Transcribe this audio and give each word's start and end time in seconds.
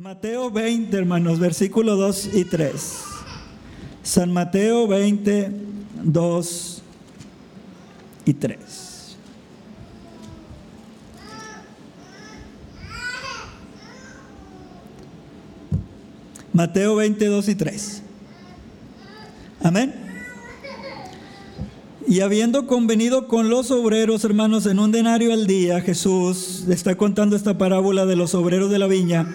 Mateo 0.00 0.48
20, 0.48 0.96
hermanos, 0.96 1.40
versículo 1.40 1.96
2 1.96 2.30
y 2.34 2.44
3. 2.44 3.02
San 4.04 4.32
Mateo 4.32 4.86
20, 4.86 5.50
2 6.04 6.82
y 8.24 8.32
3. 8.34 9.16
Mateo 16.52 16.94
20, 16.94 17.26
2 17.26 17.48
y 17.48 17.54
3. 17.56 18.02
Amén. 19.64 19.94
Y 22.06 22.20
habiendo 22.20 22.68
convenido 22.68 23.26
con 23.26 23.50
los 23.50 23.72
obreros, 23.72 24.22
hermanos, 24.22 24.66
en 24.66 24.78
un 24.78 24.92
denario 24.92 25.32
al 25.32 25.48
día, 25.48 25.80
Jesús 25.80 26.66
está 26.68 26.96
contando 26.96 27.34
esta 27.34 27.58
parábola 27.58 28.06
de 28.06 28.14
los 28.14 28.36
obreros 28.36 28.70
de 28.70 28.78
la 28.78 28.86
viña 28.86 29.26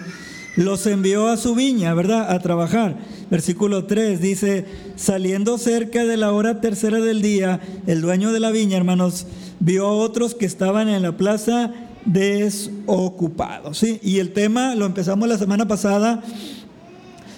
los 0.56 0.86
envió 0.86 1.28
a 1.28 1.36
su 1.36 1.54
viña, 1.54 1.94
¿verdad? 1.94 2.30
A 2.30 2.38
trabajar. 2.38 2.96
Versículo 3.30 3.84
3 3.84 4.20
dice, 4.20 4.66
saliendo 4.96 5.58
cerca 5.58 6.04
de 6.04 6.16
la 6.16 6.32
hora 6.32 6.60
tercera 6.60 7.00
del 7.00 7.22
día, 7.22 7.60
el 7.86 8.00
dueño 8.00 8.32
de 8.32 8.40
la 8.40 8.50
viña, 8.50 8.76
hermanos, 8.76 9.26
vio 9.60 9.86
a 9.86 9.92
otros 9.92 10.34
que 10.34 10.46
estaban 10.46 10.88
en 10.88 11.02
la 11.02 11.16
plaza 11.16 11.72
desocupados. 12.04 13.78
¿sí? 13.78 13.98
Y 14.02 14.18
el 14.18 14.32
tema 14.32 14.74
lo 14.74 14.86
empezamos 14.86 15.28
la 15.28 15.38
semana 15.38 15.66
pasada, 15.66 16.22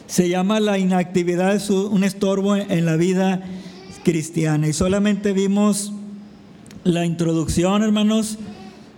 se 0.06 0.28
llama 0.28 0.60
la 0.60 0.78
inactividad 0.78 1.54
es 1.54 1.68
un 1.70 2.04
estorbo 2.04 2.54
en 2.54 2.86
la 2.86 2.96
vida 2.96 3.42
cristiana. 4.04 4.68
Y 4.68 4.72
solamente 4.72 5.32
vimos 5.32 5.92
la 6.84 7.04
introducción, 7.04 7.82
hermanos, 7.82 8.38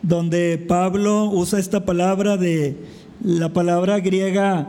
donde 0.03 0.59
Pablo 0.59 1.31
usa 1.31 1.59
esta 1.59 1.87
palabra 1.87 2.37
de 2.37 2.77
la 3.23 3.53
palabra 3.53 4.01
griega 4.01 4.69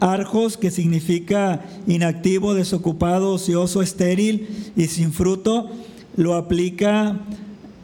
arjos, 0.00 0.56
que 0.56 0.70
significa 0.70 1.64
inactivo, 1.86 2.54
desocupado, 2.54 3.32
ocioso, 3.32 3.82
estéril 3.82 4.48
y 4.76 4.86
sin 4.86 5.12
fruto, 5.12 5.70
lo 6.16 6.34
aplica 6.34 7.20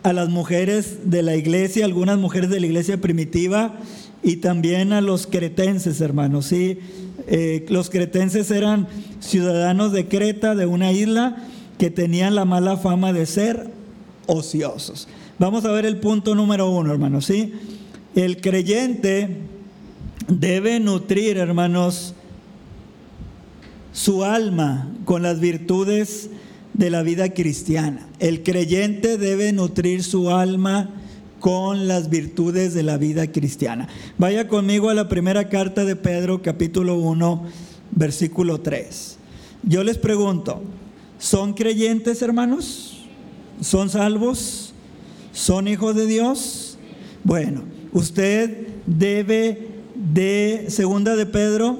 a 0.02 0.12
las 0.12 0.28
mujeres 0.28 1.10
de 1.10 1.22
la 1.22 1.36
iglesia, 1.36 1.84
algunas 1.84 2.19
mujeres 2.19 2.50
de 2.50 2.60
la 2.60 2.66
iglesia 2.66 3.00
primitiva 3.00 3.74
y 4.22 4.36
también 4.36 4.92
a 4.92 5.00
los 5.00 5.27
cretenses, 5.27 6.00
hermanos. 6.00 6.47
¿sí? 6.47 6.78
Eh, 7.27 7.66
los 7.69 7.91
cretenses 7.91 8.50
eran 8.50 8.88
ciudadanos 9.20 9.92
de 9.92 10.06
Creta, 10.06 10.54
de 10.54 10.66
una 10.66 10.92
isla, 10.92 11.36
que 11.78 11.91
tenían 11.91 12.34
la 12.34 12.44
mala 12.44 12.77
fama 12.77 13.12
de 13.12 13.27
ser 13.27 13.70
ociosos. 14.27 15.08
Vamos 15.38 15.64
a 15.64 15.72
ver 15.72 15.86
el 15.86 15.97
punto 15.98 16.34
número 16.34 16.70
uno, 16.70 16.92
hermanos. 16.92 17.27
¿sí? 17.27 17.54
El 18.14 18.41
creyente 18.41 19.38
debe 20.31 20.78
nutrir, 20.81 21.36
hermanos, 21.36 22.14
su 23.92 24.25
alma 24.25 24.89
con 25.05 25.22
las 25.22 25.41
virtudes 25.41 26.31
de 26.75 26.91
la 26.91 27.03
vida 27.03 27.34
cristiana. 27.34 28.09
El 28.20 28.42
creyente 28.42 29.19
debe 29.19 29.53
nutrir 29.53 30.05
su 30.05 30.31
alma 30.31 30.91
con 31.41 31.89
las 31.89 32.11
virtudes 32.11 32.75
de 32.75 32.83
la 32.83 32.97
vida 32.97 33.33
cristiana. 33.33 33.89
Vaya 34.19 34.47
conmigo 34.47 34.89
a 34.89 34.95
la 34.95 35.09
primera 35.09 35.48
carta 35.48 35.84
de 35.84 35.97
Pedro, 35.97 36.42
capítulo 36.42 36.94
1, 36.97 37.47
versículo 37.91 38.61
3. 38.61 39.17
Yo 39.65 39.83
les 39.83 39.98
pregunto, 39.98 40.62
¿son 41.19 41.55
creyentes, 41.55 42.22
hermanos? 42.22 43.05
¿Son 43.61 43.91
salvos? 43.91 44.72
¿Son 45.33 45.67
hijos 45.67 45.97
de 45.97 46.06
Dios? 46.06 46.78
Bueno, 47.25 47.62
usted 47.92 48.69
debe 48.87 49.80
de 50.01 50.67
segunda 50.69 51.15
de 51.15 51.27
Pedro 51.27 51.79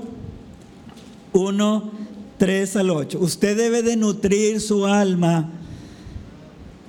1, 1.33 1.91
3 2.39 2.77
al 2.77 2.91
8. 2.91 3.19
Usted 3.19 3.57
debe 3.57 3.83
de 3.83 3.97
nutrir 3.97 4.61
su 4.61 4.87
alma 4.87 5.51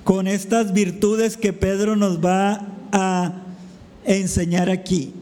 con 0.04 0.26
estas 0.26 0.72
virtudes 0.72 1.36
que 1.36 1.52
Pedro 1.52 1.96
nos 1.96 2.22
va 2.22 2.66
a 2.92 3.32
enseñar 4.04 4.68
aquí. 4.68 5.12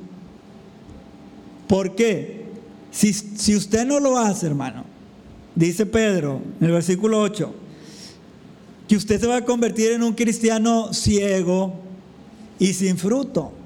¿Por 1.68 1.94
qué? 1.94 2.46
Si, 2.90 3.12
si 3.12 3.54
usted 3.54 3.86
no 3.86 4.00
lo 4.00 4.18
hace, 4.18 4.46
hermano, 4.46 4.84
dice 5.54 5.86
Pedro 5.86 6.40
en 6.60 6.66
el 6.66 6.72
versículo 6.72 7.20
8, 7.20 7.54
que 8.88 8.96
usted 8.96 9.20
se 9.20 9.28
va 9.28 9.36
a 9.36 9.44
convertir 9.44 9.92
en 9.92 10.02
un 10.02 10.14
cristiano 10.14 10.92
ciego 10.92 11.74
y 12.58 12.72
sin 12.72 12.98
fruto. 12.98 13.59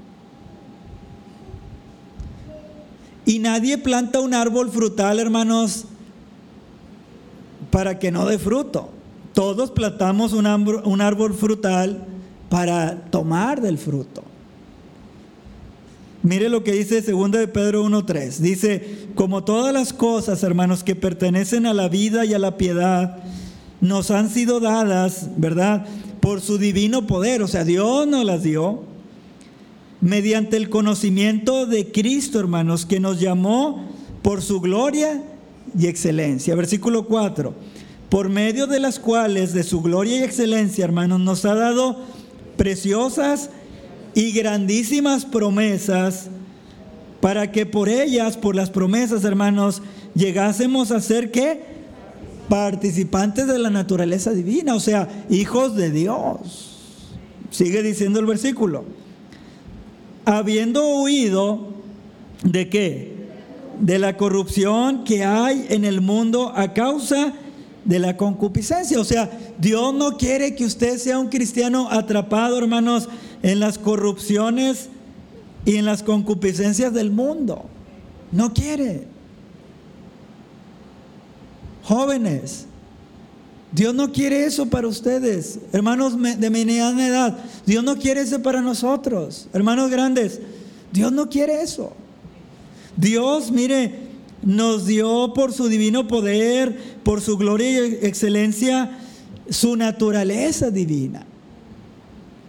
Y 3.26 3.38
nadie 3.38 3.78
planta 3.78 4.20
un 4.20 4.34
árbol 4.34 4.70
frutal, 4.70 5.18
hermanos, 5.18 5.86
para 7.70 7.98
que 7.98 8.10
no 8.10 8.26
dé 8.26 8.38
fruto. 8.38 8.90
Todos 9.32 9.70
plantamos 9.70 10.32
un 10.32 10.46
árbol, 10.46 11.34
frutal 11.34 12.06
para 12.48 12.96
tomar 13.10 13.60
del 13.60 13.78
fruto. 13.78 14.22
Mire 16.22 16.48
lo 16.48 16.62
que 16.62 16.72
dice 16.72 17.02
2 17.02 17.30
de 17.32 17.48
Pedro 17.48 17.84
1.3. 17.84 18.38
Dice, 18.38 19.08
como 19.14 19.42
todas 19.42 19.74
las 19.74 19.92
cosas, 19.92 20.42
hermanos, 20.42 20.84
que 20.84 20.94
pertenecen 20.94 21.66
a 21.66 21.74
la 21.74 21.88
vida 21.88 22.24
y 22.24 22.32
a 22.32 22.38
la 22.38 22.56
piedad, 22.56 23.18
nos 23.80 24.10
han 24.10 24.30
sido 24.30 24.60
dadas, 24.60 25.30
¿verdad? 25.36 25.86
Por 26.20 26.40
su 26.40 26.56
divino 26.56 27.06
poder. 27.06 27.42
O 27.42 27.48
sea, 27.48 27.64
Dios 27.64 28.06
nos 28.06 28.24
las 28.24 28.42
dio 28.42 28.84
mediante 30.04 30.58
el 30.58 30.68
conocimiento 30.68 31.64
de 31.64 31.90
Cristo, 31.90 32.38
hermanos, 32.38 32.84
que 32.84 33.00
nos 33.00 33.20
llamó 33.20 33.88
por 34.20 34.42
su 34.42 34.60
gloria 34.60 35.22
y 35.78 35.86
excelencia. 35.86 36.54
Versículo 36.54 37.06
4. 37.06 37.54
Por 38.10 38.28
medio 38.28 38.66
de 38.66 38.80
las 38.80 38.98
cuales 38.98 39.54
de 39.54 39.62
su 39.62 39.80
gloria 39.80 40.18
y 40.18 40.22
excelencia, 40.22 40.84
hermanos, 40.84 41.20
nos 41.20 41.46
ha 41.46 41.54
dado 41.54 42.02
preciosas 42.58 43.48
y 44.14 44.32
grandísimas 44.32 45.24
promesas 45.24 46.28
para 47.22 47.50
que 47.50 47.64
por 47.64 47.88
ellas, 47.88 48.36
por 48.36 48.54
las 48.54 48.68
promesas, 48.68 49.24
hermanos, 49.24 49.80
llegásemos 50.14 50.90
a 50.90 51.00
ser 51.00 51.30
qué? 51.30 51.62
Participantes 52.50 53.46
de 53.46 53.58
la 53.58 53.70
naturaleza 53.70 54.32
divina, 54.32 54.74
o 54.74 54.80
sea, 54.80 55.24
hijos 55.30 55.74
de 55.76 55.90
Dios. 55.90 56.76
Sigue 57.50 57.82
diciendo 57.82 58.20
el 58.20 58.26
versículo 58.26 58.84
habiendo 60.24 61.00
huido 61.00 61.74
de 62.42 62.68
qué? 62.68 63.14
De 63.80 63.98
la 63.98 64.16
corrupción 64.16 65.04
que 65.04 65.24
hay 65.24 65.66
en 65.68 65.84
el 65.84 66.00
mundo 66.00 66.52
a 66.54 66.72
causa 66.72 67.32
de 67.84 67.98
la 67.98 68.16
concupiscencia. 68.16 69.00
O 69.00 69.04
sea, 69.04 69.30
Dios 69.58 69.94
no 69.94 70.16
quiere 70.16 70.54
que 70.54 70.64
usted 70.64 70.98
sea 70.98 71.18
un 71.18 71.28
cristiano 71.28 71.88
atrapado, 71.90 72.58
hermanos, 72.58 73.08
en 73.42 73.60
las 73.60 73.78
corrupciones 73.78 74.88
y 75.64 75.76
en 75.76 75.84
las 75.84 76.02
concupiscencias 76.02 76.92
del 76.92 77.10
mundo. 77.10 77.66
No 78.32 78.52
quiere. 78.52 79.06
Jóvenes, 81.82 82.66
Dios 83.74 83.92
no 83.92 84.12
quiere 84.12 84.44
eso 84.44 84.66
para 84.66 84.86
ustedes, 84.86 85.58
hermanos 85.72 86.14
de 86.38 86.50
mediana 86.50 87.08
edad. 87.08 87.38
Dios 87.66 87.82
no 87.82 87.96
quiere 87.96 88.20
eso 88.20 88.40
para 88.40 88.60
nosotros, 88.60 89.48
hermanos 89.52 89.90
grandes. 89.90 90.40
Dios 90.92 91.10
no 91.10 91.28
quiere 91.28 91.60
eso. 91.60 91.92
Dios, 92.96 93.50
mire, 93.50 93.92
nos 94.42 94.86
dio 94.86 95.32
por 95.34 95.52
su 95.52 95.68
divino 95.68 96.06
poder, 96.06 97.00
por 97.02 97.20
su 97.20 97.36
gloria 97.36 97.84
y 97.84 97.98
excelencia, 98.02 98.96
su 99.50 99.74
naturaleza 99.74 100.70
divina. 100.70 101.26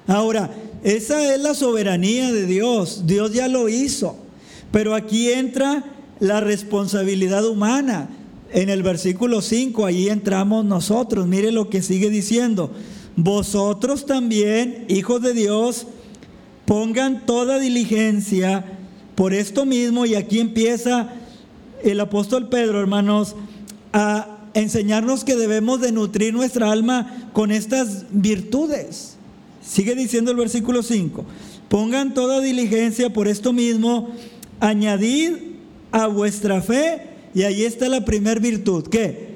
Ahora, 0.05 0.51
esa 0.83 1.33
es 1.33 1.41
la 1.41 1.55
soberanía 1.55 2.31
de 2.31 2.45
Dios. 2.45 3.07
Dios 3.07 3.33
ya 3.33 3.47
lo 3.47 3.67
hizo. 3.67 4.16
Pero 4.71 4.93
aquí 4.93 5.31
entra 5.31 5.83
la 6.19 6.39
responsabilidad 6.39 7.47
humana 7.47 8.09
en 8.55 8.69
el 8.69 8.84
versículo 8.84 9.41
5, 9.41 9.85
ahí 9.85 10.07
entramos 10.07 10.63
nosotros. 10.63 11.28
Mire 11.28 11.52
lo 11.52 11.69
que 11.69 11.81
sigue 11.81 12.09
diciendo. 12.09 12.72
Vosotros 13.17 14.05
también, 14.05 14.85
hijos 14.87 15.22
de 15.22 15.34
Dios, 15.34 15.87
pongan 16.63 17.25
toda 17.25 17.59
diligencia 17.59 18.63
por 19.16 19.34
esto 19.34 19.66
mismo. 19.66 20.05
Y 20.05 20.16
aquí 20.16 20.40
empieza 20.40 21.09
el 21.84 21.99
apóstol 21.99 22.47
Pedro, 22.47 22.79
hermanos, 22.79 23.35
a 23.91 24.37
enseñarnos 24.53 25.25
que 25.25 25.35
debemos 25.35 25.81
de 25.81 25.91
nutrir 25.91 26.34
nuestra 26.34 26.72
alma 26.72 27.29
con 27.34 27.52
estas 27.52 28.05
virtudes. 28.11 29.17
Sigue 29.61 29.96
diciendo 29.96 30.31
el 30.31 30.37
versículo 30.37 30.81
5. 30.81 31.25
Pongan 31.67 32.13
toda 32.13 32.40
diligencia 32.40 33.11
por 33.11 33.28
esto 33.28 33.52
mismo, 33.52 34.11
añadid 34.61 35.34
a 35.91 36.07
vuestra 36.07 36.61
fe 36.61 37.15
y 37.35 37.43
ahí 37.43 37.66
está 37.66 37.90
la 37.90 38.05
primer 38.05 38.40
virtud. 38.40 38.87
¿Qué? 38.87 39.35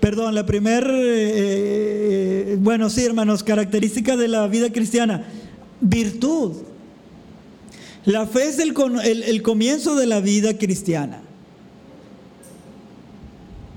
Perdón, 0.00 0.34
la 0.34 0.46
primer, 0.46 0.84
eh, 0.84 2.52
eh, 2.52 2.56
bueno, 2.60 2.88
sí, 2.88 3.04
hermanos, 3.04 3.42
característica 3.42 4.16
de 4.16 4.28
la 4.28 4.46
vida 4.46 4.70
cristiana. 4.70 5.26
Virtud. 5.80 6.52
La 8.04 8.26
fe 8.26 8.48
es 8.48 8.60
el, 8.60 8.74
el, 9.04 9.24
el 9.24 9.42
comienzo 9.42 9.96
de 9.96 10.06
la 10.06 10.20
vida 10.20 10.56
cristiana. 10.56 11.20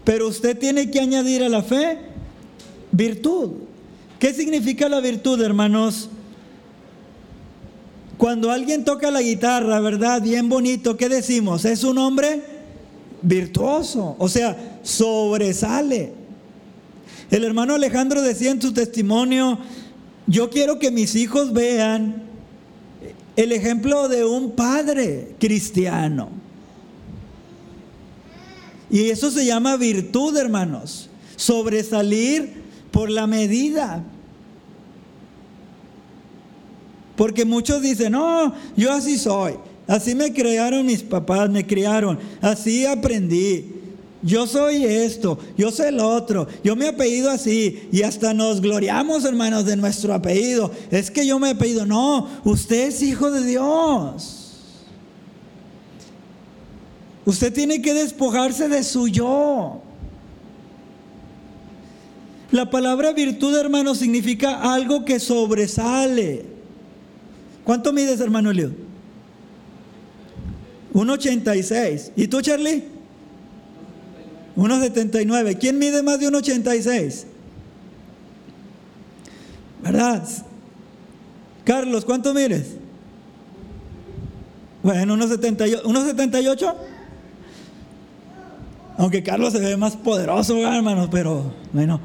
Pero 0.03 0.27
usted 0.27 0.57
tiene 0.57 0.91
que 0.91 0.99
añadir 0.99 1.43
a 1.43 1.49
la 1.49 1.63
fe 1.63 1.97
virtud. 2.91 3.49
¿Qué 4.19 4.31
significa 4.33 4.87
la 4.87 5.01
virtud, 5.01 5.41
hermanos? 5.41 6.09
Cuando 8.17 8.51
alguien 8.51 8.85
toca 8.85 9.09
la 9.09 9.23
guitarra, 9.23 9.79
¿verdad? 9.79 10.21
Bien 10.21 10.47
bonito, 10.47 10.95
¿qué 10.97 11.09
decimos? 11.09 11.65
Es 11.65 11.83
un 11.83 11.97
hombre 11.97 12.52
virtuoso, 13.23 14.15
o 14.19 14.29
sea, 14.29 14.79
sobresale. 14.83 16.13
El 17.31 17.43
hermano 17.43 17.73
Alejandro 17.73 18.21
decía 18.21 18.51
en 18.51 18.61
su 18.61 18.73
testimonio, 18.73 19.57
yo 20.27 20.49
quiero 20.49 20.77
que 20.77 20.91
mis 20.91 21.15
hijos 21.15 21.51
vean 21.51 22.23
el 23.35 23.51
ejemplo 23.51 24.07
de 24.07 24.23
un 24.23 24.51
padre 24.51 25.35
cristiano. 25.39 26.29
Y 28.89 29.09
eso 29.09 29.31
se 29.31 29.45
llama 29.45 29.75
virtud, 29.77 30.37
hermanos. 30.37 31.09
Sobresalir 31.35 32.61
por 32.91 33.09
la 33.09 33.25
medida. 33.25 34.03
Porque 37.15 37.45
muchos 37.45 37.81
dicen, 37.81 38.11
no, 38.11 38.53
yo 38.77 38.91
así 38.91 39.17
soy. 39.17 39.55
Así 39.93 40.15
me 40.15 40.33
crearon 40.33 40.87
mis 40.87 41.03
papás, 41.03 41.51
me 41.51 41.67
criaron. 41.67 42.17
Así 42.41 42.83
aprendí. 42.83 43.63
Yo 44.23 44.47
soy 44.47 44.83
esto, 44.85 45.37
yo 45.55 45.69
soy 45.69 45.89
el 45.89 45.99
otro, 45.99 46.47
yo 46.63 46.75
me 46.75 46.87
apellido 46.87 47.29
así. 47.29 47.89
Y 47.91 48.01
hasta 48.01 48.33
nos 48.33 48.59
gloriamos, 48.59 49.23
hermanos, 49.23 49.65
de 49.65 49.75
nuestro 49.75 50.11
apellido. 50.15 50.71
Es 50.89 51.11
que 51.11 51.27
yo 51.27 51.37
me 51.37 51.51
apellido. 51.51 51.85
No, 51.85 52.27
usted 52.43 52.87
es 52.87 53.03
hijo 53.03 53.29
de 53.29 53.45
Dios. 53.45 54.87
Usted 57.23 57.53
tiene 57.53 57.79
que 57.79 57.93
despojarse 57.93 58.69
de 58.69 58.83
su 58.83 59.07
yo. 59.07 59.83
La 62.49 62.67
palabra 62.71 63.13
virtud, 63.13 63.55
hermano, 63.55 63.93
significa 63.93 64.73
algo 64.73 65.05
que 65.05 65.19
sobresale. 65.19 66.47
¿Cuánto 67.63 67.93
mides, 67.93 68.19
hermano 68.21 68.51
Leo? 68.51 68.92
1,86. 70.93 72.11
¿Y 72.15 72.27
tú, 72.27 72.41
Charlie? 72.41 72.83
1,79. 74.55 75.57
¿Quién 75.57 75.79
mide 75.79 76.03
más 76.03 76.19
de 76.19 76.27
1,86? 76.29 77.25
¿Verdad? 79.81 80.27
Carlos, 81.65 82.05
¿cuánto 82.05 82.33
mides? 82.33 82.75
Bueno, 84.83 85.15
1,78. 85.15 85.83
¿1,78? 85.83 86.75
Aunque 88.97 89.23
Carlos 89.23 89.53
se 89.53 89.59
ve 89.59 89.75
más 89.75 89.97
poderoso, 89.97 90.55
hermanos, 90.57 91.09
pero 91.11 91.51
bueno. 91.71 91.99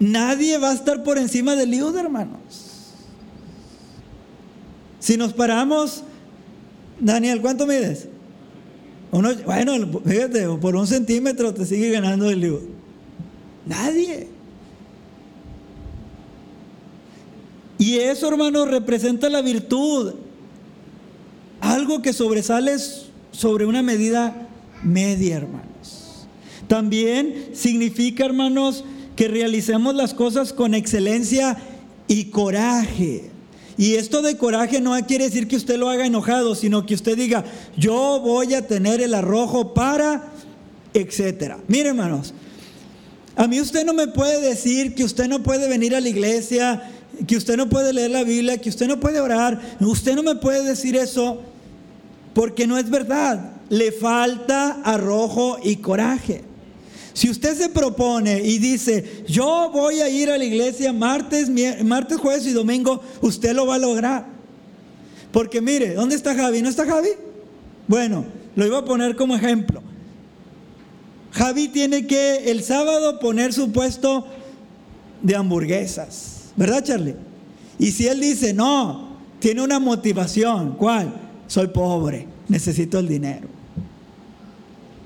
Nadie 0.00 0.58
va 0.58 0.70
a 0.70 0.74
estar 0.74 1.04
por 1.04 1.16
encima 1.16 1.54
del 1.54 1.70
Liud, 1.70 1.96
hermanos. 1.96 2.71
Si 5.02 5.16
nos 5.16 5.32
paramos, 5.32 6.04
Daniel, 7.00 7.40
¿cuánto 7.40 7.66
mides? 7.66 8.06
Uno, 9.10 9.30
bueno, 9.44 10.00
fíjate, 10.06 10.46
por 10.60 10.76
un 10.76 10.86
centímetro 10.86 11.52
te 11.52 11.66
sigue 11.66 11.90
ganando 11.90 12.30
el 12.30 12.38
Liud. 12.38 12.60
Nadie. 13.66 14.28
Y 17.78 17.96
eso, 17.96 18.28
hermanos, 18.28 18.70
representa 18.70 19.28
la 19.28 19.42
virtud. 19.42 20.14
Algo 21.60 22.00
que 22.00 22.12
sobresale 22.12 22.76
sobre 23.32 23.66
una 23.66 23.82
medida 23.82 24.46
media, 24.84 25.38
hermanos. 25.38 26.28
También 26.68 27.50
significa, 27.54 28.24
hermanos, 28.24 28.84
que 29.16 29.26
realicemos 29.26 29.96
las 29.96 30.14
cosas 30.14 30.52
con 30.52 30.74
excelencia 30.74 31.58
y 32.06 32.26
coraje. 32.26 33.31
Y 33.78 33.94
esto 33.94 34.22
de 34.22 34.36
coraje 34.36 34.80
no 34.80 34.94
quiere 35.06 35.24
decir 35.24 35.48
que 35.48 35.56
usted 35.56 35.76
lo 35.76 35.88
haga 35.88 36.06
enojado, 36.06 36.54
sino 36.54 36.84
que 36.84 36.94
usted 36.94 37.16
diga, 37.16 37.44
yo 37.76 38.20
voy 38.20 38.54
a 38.54 38.66
tener 38.66 39.00
el 39.00 39.14
arrojo 39.14 39.72
para, 39.74 40.30
etcétera. 40.94 41.58
Mire, 41.68 41.90
hermanos, 41.90 42.34
a 43.34 43.46
mí 43.46 43.60
usted 43.60 43.84
no 43.84 43.94
me 43.94 44.08
puede 44.08 44.40
decir 44.40 44.94
que 44.94 45.04
usted 45.04 45.26
no 45.26 45.42
puede 45.42 45.68
venir 45.68 45.94
a 45.94 46.00
la 46.00 46.08
iglesia, 46.08 46.90
que 47.26 47.36
usted 47.36 47.56
no 47.56 47.68
puede 47.68 47.92
leer 47.92 48.10
la 48.10 48.24
Biblia, 48.24 48.58
que 48.58 48.68
usted 48.68 48.86
no 48.86 49.00
puede 49.00 49.20
orar. 49.20 49.60
Usted 49.80 50.14
no 50.14 50.22
me 50.22 50.36
puede 50.36 50.64
decir 50.64 50.96
eso 50.96 51.40
porque 52.34 52.66
no 52.66 52.78
es 52.78 52.90
verdad. 52.90 53.52
Le 53.70 53.90
falta 53.92 54.82
arrojo 54.84 55.58
y 55.62 55.76
coraje. 55.76 56.44
Si 57.12 57.28
usted 57.28 57.56
se 57.56 57.68
propone 57.68 58.40
y 58.42 58.58
dice, 58.58 59.24
yo 59.28 59.70
voy 59.72 60.00
a 60.00 60.08
ir 60.08 60.30
a 60.30 60.38
la 60.38 60.44
iglesia 60.44 60.92
martes, 60.92 61.50
martes, 61.84 62.18
jueves 62.18 62.46
y 62.46 62.52
domingo, 62.52 63.02
usted 63.20 63.54
lo 63.54 63.66
va 63.66 63.74
a 63.74 63.78
lograr. 63.78 64.26
Porque 65.30 65.60
mire, 65.60 65.94
¿dónde 65.94 66.14
está 66.14 66.34
Javi? 66.34 66.62
¿No 66.62 66.68
está 66.68 66.86
Javi? 66.86 67.10
Bueno, 67.86 68.24
lo 68.54 68.66
iba 68.66 68.78
a 68.78 68.84
poner 68.84 69.16
como 69.16 69.34
ejemplo. 69.34 69.82
Javi 71.32 71.68
tiene 71.68 72.06
que 72.06 72.50
el 72.50 72.62
sábado 72.62 73.18
poner 73.18 73.52
su 73.52 73.72
puesto 73.72 74.26
de 75.22 75.36
hamburguesas, 75.36 76.52
¿verdad 76.56 76.84
Charlie? 76.84 77.14
Y 77.78 77.92
si 77.92 78.06
él 78.06 78.20
dice, 78.20 78.52
no, 78.52 79.16
tiene 79.38 79.62
una 79.62 79.78
motivación, 79.78 80.76
¿cuál? 80.76 81.14
Soy 81.46 81.68
pobre, 81.68 82.26
necesito 82.48 82.98
el 82.98 83.08
dinero. 83.08 83.48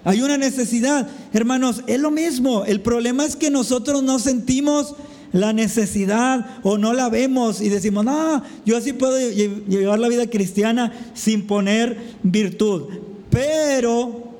Hay 0.06 0.22
una 0.22 0.38
necesidad. 0.38 1.08
Hermanos, 1.32 1.82
es 1.88 1.98
lo 1.98 2.12
mismo. 2.12 2.64
El 2.64 2.80
problema 2.80 3.24
es 3.24 3.34
que 3.34 3.50
nosotros 3.50 4.04
no 4.04 4.20
sentimos 4.20 4.94
la 5.32 5.52
necesidad 5.52 6.46
o 6.62 6.78
no 6.78 6.92
la 6.92 7.08
vemos 7.08 7.60
y 7.60 7.68
decimos, 7.70 8.04
no, 8.04 8.40
yo 8.64 8.76
así 8.76 8.92
puedo 8.92 9.18
llevar 9.18 9.98
la 9.98 10.06
vida 10.06 10.30
cristiana 10.30 10.92
sin 11.14 11.48
poner 11.48 11.98
virtud. 12.22 12.84
Pero 13.30 14.32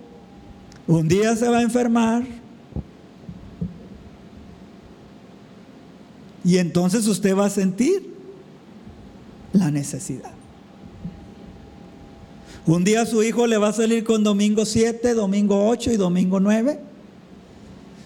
un 0.86 1.08
día 1.08 1.34
se 1.34 1.48
va 1.48 1.58
a 1.58 1.62
enfermar 1.62 2.22
y 6.44 6.58
entonces 6.58 7.08
usted 7.08 7.36
va 7.36 7.46
a 7.46 7.50
sentir 7.50 8.14
la 9.52 9.72
necesidad. 9.72 10.35
Un 12.66 12.82
día 12.82 13.06
su 13.06 13.22
hijo 13.22 13.46
le 13.46 13.58
va 13.58 13.68
a 13.68 13.72
salir 13.72 14.02
con 14.02 14.24
domingo 14.24 14.66
7, 14.66 15.14
domingo 15.14 15.68
8 15.68 15.92
y 15.92 15.96
domingo 15.96 16.40
9. 16.40 16.80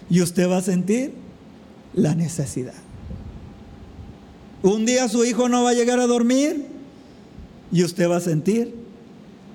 Y 0.09 0.21
usted 0.21 0.47
va 0.47 0.57
a 0.57 0.61
sentir 0.61 1.13
la 1.93 2.13
necesidad. 2.13 2.75
Un 4.61 4.85
día 4.85 5.09
su 5.09 5.25
hijo 5.25 5.49
no 5.49 5.63
va 5.63 5.71
a 5.71 5.73
llegar 5.73 5.99
a 5.99 6.05
dormir 6.05 6.67
y 7.71 7.83
usted 7.83 8.07
va 8.07 8.17
a 8.17 8.21
sentir 8.21 8.75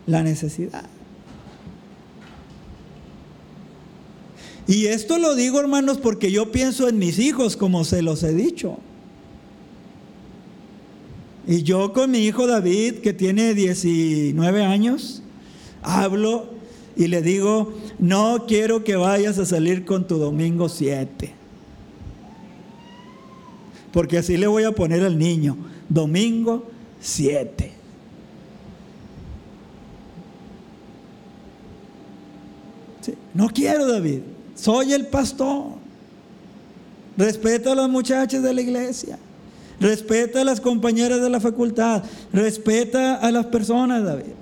la 0.07 0.23
necesidad. 0.23 0.85
Y 4.67 4.87
esto 4.87 5.19
lo 5.19 5.37
digo, 5.37 5.61
hermanos, 5.61 5.99
porque 5.99 6.33
yo 6.33 6.51
pienso 6.51 6.89
en 6.89 6.99
mis 6.99 7.21
hijos, 7.21 7.57
como 7.57 7.85
se 7.85 8.03
los 8.03 8.25
he 8.25 8.35
dicho. 8.35 8.79
Y 11.47 11.63
yo 11.63 11.93
con 11.93 12.11
mi 12.11 12.19
hijo 12.19 12.47
David, 12.47 12.97
que 12.97 13.13
tiene 13.13 13.55
19 13.55 14.65
años, 14.65 15.23
hablo 15.83 16.51
y 16.97 17.07
le 17.07 17.23
digo, 17.23 17.75
no 17.99 18.47
quiero 18.49 18.83
que 18.83 18.97
vayas 18.97 19.39
a 19.39 19.47
salir 19.47 19.85
con 19.85 20.07
tu 20.07 20.19
domingo 20.19 20.69
7. 20.69 21.33
Porque 23.93 24.19
así 24.19 24.37
le 24.37 24.47
voy 24.47 24.65
a 24.65 24.73
poner 24.73 25.05
al 25.05 25.19
niño, 25.19 25.57
domingo 25.89 26.65
7. 27.01 27.73
No 33.35 33.49
quiero, 33.49 33.87
David. 33.87 34.21
Soy 34.55 34.93
el 34.93 35.07
pastor. 35.07 35.75
Respeto 37.17 37.71
a 37.71 37.75
las 37.75 37.89
muchachas 37.89 38.43
de 38.43 38.53
la 38.53 38.61
iglesia. 38.61 39.19
Respeta 39.81 40.41
a 40.41 40.45
las 40.45 40.61
compañeras 40.61 41.21
de 41.21 41.31
la 41.31 41.41
facultad. 41.41 42.03
Respeta 42.33 43.17
a 43.17 43.31
las 43.31 43.47
personas, 43.47 44.05
David. 44.05 44.33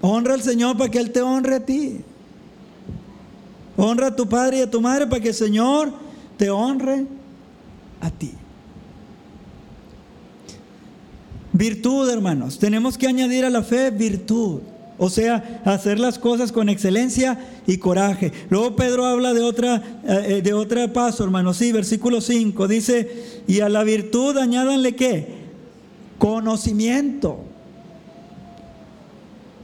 Honra 0.00 0.34
al 0.34 0.42
Señor 0.42 0.76
para 0.76 0.90
que 0.90 0.98
Él 0.98 1.12
te 1.12 1.22
honre 1.22 1.56
a 1.56 1.60
ti. 1.64 2.00
Honra 3.76 4.08
a 4.08 4.16
tu 4.16 4.28
padre 4.28 4.58
y 4.58 4.62
a 4.62 4.70
tu 4.70 4.80
madre 4.80 5.06
para 5.06 5.22
que 5.22 5.28
el 5.28 5.34
Señor 5.34 5.92
te 6.36 6.50
honre 6.50 7.06
a 8.00 8.10
ti. 8.10 8.32
Virtud, 11.52 12.10
hermanos. 12.10 12.58
Tenemos 12.58 12.98
que 12.98 13.06
añadir 13.06 13.44
a 13.44 13.50
la 13.50 13.62
fe 13.62 13.90
virtud. 13.90 14.60
O 14.96 15.10
sea, 15.10 15.60
hacer 15.64 15.98
las 15.98 16.18
cosas 16.18 16.52
con 16.52 16.68
excelencia 16.68 17.38
y 17.66 17.78
coraje. 17.78 18.32
Luego 18.48 18.76
Pedro 18.76 19.06
habla 19.06 19.34
de 19.34 19.42
otra, 19.42 19.82
eh, 20.06 20.40
de 20.42 20.52
otro 20.52 20.92
paso, 20.92 21.24
hermano. 21.24 21.52
Sí, 21.52 21.72
versículo 21.72 22.20
5 22.20 22.68
dice, 22.68 23.42
y 23.46 23.60
a 23.60 23.68
la 23.68 23.82
virtud 23.82 24.36
añádanle 24.38 24.94
qué? 24.94 25.26
Conocimiento. 26.18 27.40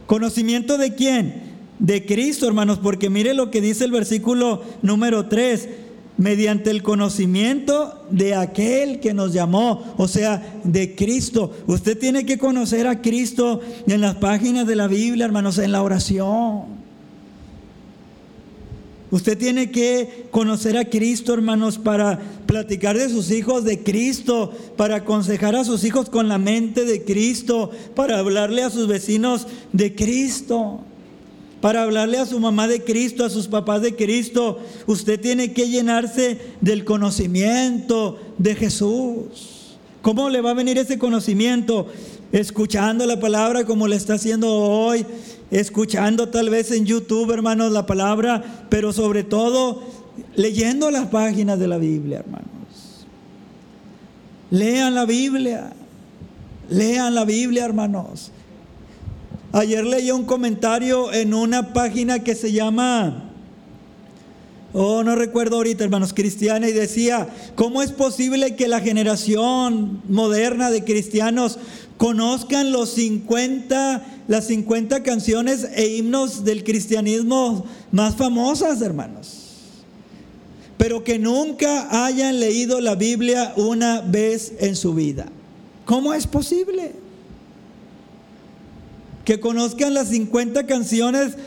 ¿Conocimiento 0.05 0.77
de 0.77 0.95
quién? 0.95 1.51
De 1.79 2.05
Cristo, 2.05 2.45
hermanos, 2.45 2.79
porque 2.79 3.09
mire 3.09 3.33
lo 3.33 3.49
que 3.49 3.61
dice 3.61 3.85
el 3.85 3.91
versículo 3.91 4.61
número 4.81 5.27
3 5.27 5.69
mediante 6.17 6.69
el 6.69 6.83
conocimiento 6.83 8.05
de 8.09 8.35
aquel 8.35 8.99
que 8.99 9.13
nos 9.13 9.33
llamó, 9.33 9.95
o 9.97 10.07
sea, 10.07 10.59
de 10.63 10.95
Cristo. 10.95 11.51
Usted 11.67 11.97
tiene 11.97 12.25
que 12.25 12.37
conocer 12.37 12.87
a 12.87 13.01
Cristo 13.01 13.61
en 13.87 14.01
las 14.01 14.15
páginas 14.15 14.67
de 14.67 14.75
la 14.75 14.87
Biblia, 14.87 15.25
hermanos, 15.25 15.57
en 15.57 15.71
la 15.71 15.81
oración. 15.81 16.81
Usted 19.09 19.37
tiene 19.37 19.71
que 19.71 20.27
conocer 20.31 20.77
a 20.77 20.85
Cristo, 20.85 21.33
hermanos, 21.33 21.77
para 21.77 22.19
platicar 22.45 22.97
de 22.97 23.09
sus 23.09 23.29
hijos 23.31 23.65
de 23.65 23.83
Cristo, 23.83 24.53
para 24.77 24.97
aconsejar 24.97 25.55
a 25.55 25.65
sus 25.65 25.83
hijos 25.83 26.09
con 26.09 26.29
la 26.29 26.37
mente 26.37 26.85
de 26.85 27.03
Cristo, 27.03 27.71
para 27.93 28.19
hablarle 28.19 28.63
a 28.63 28.69
sus 28.69 28.87
vecinos 28.87 29.47
de 29.73 29.95
Cristo 29.95 30.81
para 31.61 31.83
hablarle 31.83 32.17
a 32.17 32.25
su 32.25 32.39
mamá 32.39 32.67
de 32.67 32.83
Cristo, 32.83 33.23
a 33.23 33.29
sus 33.29 33.47
papás 33.47 33.81
de 33.81 33.95
Cristo. 33.95 34.59
Usted 34.87 35.19
tiene 35.19 35.53
que 35.53 35.69
llenarse 35.69 36.39
del 36.59 36.83
conocimiento 36.83 38.19
de 38.37 38.55
Jesús. 38.55 39.77
¿Cómo 40.01 40.29
le 40.29 40.41
va 40.41 40.51
a 40.51 40.55
venir 40.55 40.77
ese 40.77 40.97
conocimiento? 40.97 41.87
Escuchando 42.31 43.05
la 43.05 43.19
palabra 43.19 43.65
como 43.65 43.87
le 43.87 43.95
está 43.95 44.15
haciendo 44.15 44.51
hoy, 44.51 45.05
escuchando 45.51 46.29
tal 46.29 46.49
vez 46.49 46.71
en 46.71 46.85
YouTube, 46.85 47.31
hermanos, 47.31 47.71
la 47.71 47.85
palabra, 47.85 48.65
pero 48.69 48.91
sobre 48.91 49.23
todo 49.23 49.83
leyendo 50.35 50.89
las 50.89 51.07
páginas 51.07 51.59
de 51.59 51.67
la 51.67 51.77
Biblia, 51.77 52.19
hermanos. 52.19 52.51
Lean 54.49 54.95
la 54.95 55.05
Biblia. 55.05 55.73
Lean 56.69 57.13
la 57.13 57.25
Biblia, 57.25 57.65
hermanos. 57.65 58.31
Ayer 59.53 59.85
leí 59.85 60.09
un 60.11 60.23
comentario 60.23 61.11
en 61.11 61.33
una 61.33 61.73
página 61.73 62.19
que 62.19 62.35
se 62.35 62.53
llama, 62.53 63.31
oh, 64.71 65.03
no 65.03 65.17
recuerdo 65.17 65.57
ahorita, 65.57 65.83
hermanos, 65.83 66.13
cristiana, 66.13 66.69
y 66.69 66.71
decía, 66.71 67.27
¿cómo 67.55 67.81
es 67.81 67.91
posible 67.91 68.55
que 68.55 68.69
la 68.69 68.79
generación 68.79 70.01
moderna 70.07 70.71
de 70.71 70.85
cristianos 70.85 71.59
conozcan 71.97 72.71
los 72.71 72.91
50, 72.91 74.05
las 74.29 74.47
50 74.47 75.03
canciones 75.03 75.67
e 75.75 75.97
himnos 75.97 76.45
del 76.45 76.63
cristianismo 76.63 77.65
más 77.91 78.15
famosas, 78.15 78.81
hermanos? 78.81 79.49
Pero 80.77 81.03
que 81.03 81.19
nunca 81.19 82.05
hayan 82.05 82.39
leído 82.39 82.79
la 82.79 82.95
Biblia 82.95 83.51
una 83.57 83.99
vez 83.99 84.53
en 84.59 84.77
su 84.77 84.93
vida. 84.93 85.25
¿Cómo 85.83 86.13
es 86.13 86.25
posible? 86.25 87.00
Que 89.31 89.39
conozcan 89.39 89.93
las 89.93 90.09
50 90.09 90.65
canciones 90.65 91.37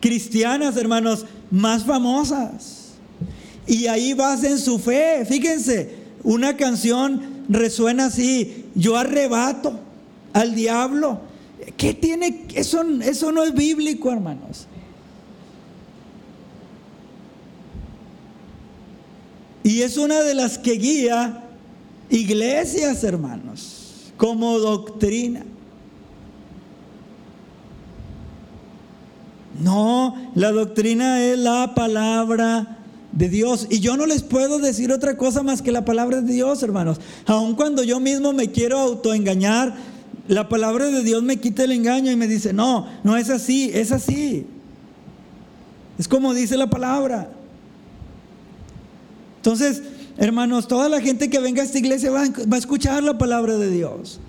cristianas, 0.00 0.76
hermanos, 0.76 1.24
más 1.50 1.82
famosas. 1.82 2.88
Y 3.66 3.86
ahí 3.86 4.12
basen 4.12 4.58
su 4.58 4.78
fe. 4.78 5.24
Fíjense, 5.24 5.94
una 6.24 6.58
canción 6.58 7.46
resuena 7.48 8.04
así, 8.04 8.66
yo 8.74 8.98
arrebato 8.98 9.80
al 10.34 10.54
diablo. 10.54 11.22
¿Qué 11.78 11.94
tiene? 11.94 12.48
Eso, 12.54 12.82
eso 13.00 13.32
no 13.32 13.44
es 13.44 13.54
bíblico, 13.54 14.12
hermanos. 14.12 14.66
Y 19.62 19.80
es 19.80 19.96
una 19.96 20.20
de 20.20 20.34
las 20.34 20.58
que 20.58 20.72
guía 20.72 21.44
iglesias, 22.10 23.02
hermanos, 23.04 24.12
como 24.18 24.58
doctrina. 24.58 25.46
No, 29.60 30.14
la 30.34 30.50
doctrina 30.50 31.22
es 31.24 31.38
la 31.38 31.74
palabra 31.74 32.78
de 33.12 33.28
Dios. 33.28 33.66
Y 33.70 33.80
yo 33.80 33.96
no 33.96 34.06
les 34.06 34.22
puedo 34.22 34.58
decir 34.58 34.92
otra 34.92 35.16
cosa 35.16 35.42
más 35.42 35.62
que 35.62 35.72
la 35.72 35.84
palabra 35.84 36.20
de 36.20 36.32
Dios, 36.32 36.62
hermanos. 36.62 37.00
Aun 37.26 37.54
cuando 37.54 37.82
yo 37.82 38.00
mismo 38.00 38.32
me 38.32 38.50
quiero 38.50 38.78
autoengañar, 38.78 39.74
la 40.28 40.48
palabra 40.48 40.86
de 40.86 41.02
Dios 41.02 41.22
me 41.22 41.38
quita 41.38 41.64
el 41.64 41.72
engaño 41.72 42.10
y 42.10 42.16
me 42.16 42.28
dice, 42.28 42.52
no, 42.52 42.86
no 43.04 43.16
es 43.16 43.28
así, 43.28 43.70
es 43.74 43.92
así. 43.92 44.46
Es 45.98 46.08
como 46.08 46.34
dice 46.34 46.56
la 46.56 46.70
palabra. 46.70 47.30
Entonces, 49.36 49.82
hermanos, 50.16 50.68
toda 50.68 50.88
la 50.88 51.00
gente 51.00 51.28
que 51.28 51.40
venga 51.40 51.62
a 51.62 51.64
esta 51.64 51.78
iglesia 51.78 52.10
va, 52.10 52.22
a 52.22 52.58
escuchar 52.58 53.02
la 53.02 53.18
palabra 53.18 53.56
de 53.56 53.70
Dios. 53.70 54.20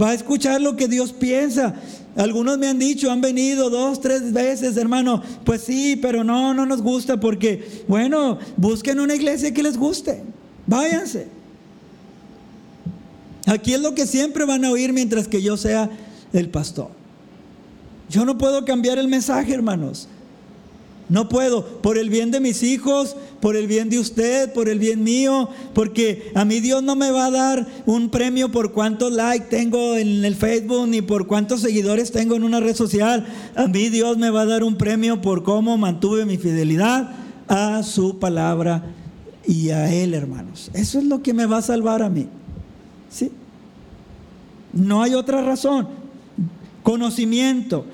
Va 0.00 0.10
a 0.10 0.14
escuchar 0.14 0.60
lo 0.60 0.76
que 0.76 0.88
Dios 0.88 1.12
piensa. 1.12 1.74
Algunos 2.16 2.56
me 2.58 2.66
han 2.66 2.78
dicho, 2.78 3.10
han 3.10 3.20
venido 3.20 3.68
dos, 3.68 4.00
tres 4.00 4.32
veces, 4.32 4.76
hermano. 4.76 5.22
Pues 5.44 5.62
sí, 5.62 5.96
pero 5.96 6.24
no, 6.24 6.54
no 6.54 6.64
nos 6.64 6.80
gusta 6.80 7.20
porque, 7.20 7.84
bueno, 7.86 8.38
busquen 8.56 9.00
una 9.00 9.14
iglesia 9.14 9.52
que 9.52 9.62
les 9.62 9.76
guste. 9.76 10.22
Váyanse. 10.66 11.28
Aquí 13.46 13.74
es 13.74 13.80
lo 13.80 13.94
que 13.94 14.06
siempre 14.06 14.44
van 14.44 14.64
a 14.64 14.70
oír 14.70 14.92
mientras 14.92 15.28
que 15.28 15.42
yo 15.42 15.56
sea 15.56 15.90
el 16.32 16.48
pastor. 16.48 16.88
Yo 18.08 18.24
no 18.24 18.38
puedo 18.38 18.64
cambiar 18.64 18.98
el 18.98 19.08
mensaje, 19.08 19.52
hermanos. 19.52 20.08
No 21.08 21.28
puedo, 21.28 21.64
por 21.64 21.98
el 21.98 22.10
bien 22.10 22.32
de 22.32 22.40
mis 22.40 22.64
hijos, 22.64 23.16
por 23.40 23.54
el 23.54 23.68
bien 23.68 23.90
de 23.90 24.00
usted, 24.00 24.52
por 24.52 24.68
el 24.68 24.80
bien 24.80 25.04
mío, 25.04 25.48
porque 25.72 26.32
a 26.34 26.44
mí 26.44 26.58
Dios 26.58 26.82
no 26.82 26.96
me 26.96 27.12
va 27.12 27.26
a 27.26 27.30
dar 27.30 27.66
un 27.86 28.10
premio 28.10 28.50
por 28.50 28.72
cuántos 28.72 29.12
likes 29.12 29.46
tengo 29.48 29.96
en 29.96 30.24
el 30.24 30.34
Facebook 30.34 30.88
ni 30.88 31.02
por 31.02 31.28
cuántos 31.28 31.60
seguidores 31.60 32.10
tengo 32.10 32.34
en 32.34 32.42
una 32.42 32.58
red 32.58 32.74
social. 32.74 33.24
A 33.54 33.68
mí 33.68 33.88
Dios 33.88 34.18
me 34.18 34.30
va 34.30 34.40
a 34.40 34.46
dar 34.46 34.64
un 34.64 34.76
premio 34.76 35.20
por 35.20 35.44
cómo 35.44 35.78
mantuve 35.78 36.24
mi 36.26 36.38
fidelidad 36.38 37.12
a 37.46 37.84
su 37.84 38.18
palabra 38.18 38.82
y 39.46 39.70
a 39.70 39.92
Él, 39.92 40.12
hermanos. 40.12 40.70
Eso 40.74 40.98
es 40.98 41.04
lo 41.04 41.22
que 41.22 41.34
me 41.34 41.46
va 41.46 41.58
a 41.58 41.62
salvar 41.62 42.02
a 42.02 42.08
mí. 42.08 42.26
¿Sí? 43.08 43.30
No 44.72 45.02
hay 45.02 45.14
otra 45.14 45.40
razón. 45.40 45.86
Conocimiento. 46.82 47.84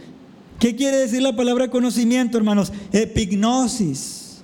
¿Qué 0.62 0.76
quiere 0.76 0.96
decir 0.98 1.20
la 1.22 1.34
palabra 1.34 1.72
conocimiento, 1.72 2.38
hermanos? 2.38 2.72
Epignosis. 2.92 4.42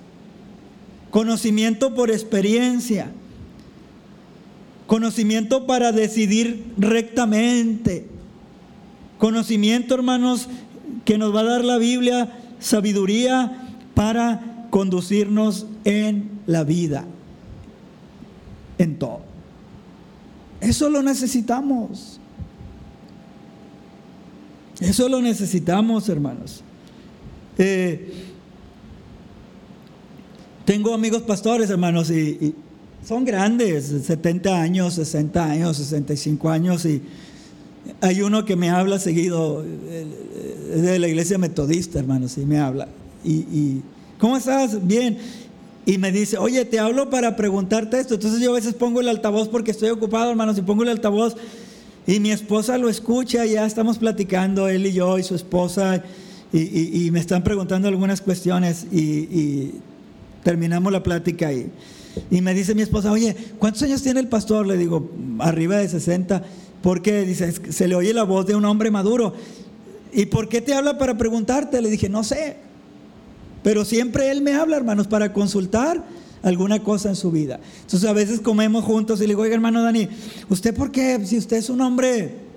Conocimiento 1.11 1.95
por 1.95 2.11
experiencia. 2.11 3.09
Conocimiento 4.85 5.65
para 5.65 5.93
decidir 5.93 6.73
rectamente. 6.77 8.09
Conocimiento, 9.17 9.95
hermanos, 9.95 10.49
que 11.05 11.17
nos 11.17 11.33
va 11.33 11.39
a 11.39 11.45
dar 11.45 11.63
la 11.63 11.77
Biblia, 11.77 12.37
sabiduría 12.59 13.69
para 13.93 14.67
conducirnos 14.71 15.67
en 15.85 16.31
la 16.47 16.65
vida, 16.65 17.05
en 18.77 18.99
todo. 18.99 19.21
Eso 20.59 20.89
lo 20.89 21.01
necesitamos. 21.01 22.18
Eso 24.79 25.09
lo 25.09 25.21
necesitamos, 25.21 26.07
hermanos. 26.07 26.63
Eh, 27.57 28.13
tengo 30.65 30.93
amigos 30.93 31.23
pastores, 31.23 31.69
hermanos, 31.69 32.09
y, 32.09 32.55
son 33.05 33.25
grandes, 33.25 33.85
70 34.05 34.61
años, 34.61 34.93
60 34.93 35.43
años, 35.43 35.77
65 35.77 36.49
años, 36.49 36.85
y 36.85 37.01
hay 38.01 38.21
uno 38.21 38.45
que 38.45 38.55
me 38.55 38.69
habla 38.69 38.99
seguido, 38.99 39.65
eh, 39.65 40.05
de 40.75 40.99
la 40.99 41.07
iglesia 41.07 41.37
metodista, 41.37 41.99
hermanos, 41.99 42.37
y 42.37 42.45
me 42.45 42.59
habla. 42.59 42.87
Y, 43.23 43.31
y, 43.31 43.81
¿cómo 44.19 44.37
estás? 44.37 44.85
Bien. 44.85 45.17
Y 45.85 45.97
me 45.97 46.11
dice, 46.11 46.37
oye, 46.37 46.63
te 46.65 46.79
hablo 46.79 47.09
para 47.09 47.35
preguntarte 47.35 47.99
esto. 47.99 48.13
Entonces 48.13 48.39
yo 48.41 48.51
a 48.51 48.55
veces 48.55 48.75
pongo 48.75 49.01
el 49.01 49.09
altavoz 49.09 49.47
porque 49.47 49.71
estoy 49.71 49.89
ocupado, 49.89 50.29
hermanos, 50.29 50.57
y 50.57 50.61
pongo 50.61 50.83
el 50.83 50.89
altavoz 50.89 51.35
y 52.09 52.19
mi 52.19 52.31
esposa 52.31 52.79
lo 52.79 52.89
escucha, 52.89 53.45
ya 53.45 53.67
estamos 53.67 53.99
platicando, 53.99 54.67
él 54.67 54.83
y 54.87 54.93
yo 54.93 55.19
y 55.19 55.23
su 55.23 55.35
esposa, 55.35 56.03
y, 56.51 57.07
me 57.11 57.19
están 57.19 57.43
preguntando 57.43 57.87
algunas 57.87 58.19
cuestiones 58.19 58.87
y, 58.91 59.75
terminamos 60.43 60.91
la 60.91 61.03
plática 61.03 61.53
y, 61.53 61.69
y 62.31 62.41
me 62.41 62.55
dice 62.55 62.73
mi 62.73 62.81
esposa, 62.81 63.11
oye, 63.11 63.35
¿cuántos 63.59 63.83
años 63.83 64.01
tiene 64.01 64.21
el 64.21 64.27
pastor? 64.27 64.65
Le 64.65 64.75
digo, 64.75 65.11
arriba 65.37 65.77
de 65.77 65.87
60. 65.87 66.41
Porque 66.81 67.25
dice, 67.25 67.51
se 67.71 67.87
le 67.87 67.93
oye 67.93 68.11
la 68.11 68.23
voz 68.23 68.47
de 68.47 68.55
un 68.55 68.65
hombre 68.65 68.89
maduro. 68.89 69.35
¿Y 70.11 70.25
por 70.25 70.49
qué 70.49 70.61
te 70.61 70.73
habla 70.73 70.97
para 70.97 71.15
preguntarte? 71.15 71.79
Le 71.79 71.91
dije, 71.91 72.09
no 72.09 72.23
sé. 72.23 72.55
Pero 73.61 73.85
siempre 73.85 74.31
él 74.31 74.41
me 74.41 74.53
habla, 74.53 74.77
hermanos, 74.77 75.05
para 75.05 75.31
consultar 75.31 76.03
alguna 76.43 76.83
cosa 76.83 77.09
en 77.09 77.15
su 77.15 77.31
vida. 77.31 77.59
Entonces 77.81 78.09
a 78.09 78.13
veces 78.13 78.39
comemos 78.39 78.83
juntos 78.83 79.19
y 79.19 79.23
le 79.23 79.29
digo, 79.29 79.41
oiga 79.41 79.55
hermano 79.55 79.83
Dani, 79.83 80.07
¿usted 80.49 80.73
por 80.73 80.91
qué? 80.91 81.25
Si 81.25 81.37
usted 81.37 81.57
es 81.57 81.69
un 81.69 81.81
hombre 81.81 82.49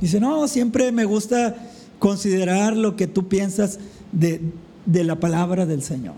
Dice, 0.00 0.20
no, 0.20 0.46
siempre 0.46 0.92
me 0.92 1.04
gusta 1.04 1.56
considerar 1.98 2.76
lo 2.76 2.94
que 2.94 3.06
tú 3.06 3.28
piensas 3.28 3.78
de, 4.12 4.40
de 4.86 5.04
la 5.04 5.16
palabra 5.16 5.66
del 5.66 5.82
Señor. 5.82 6.14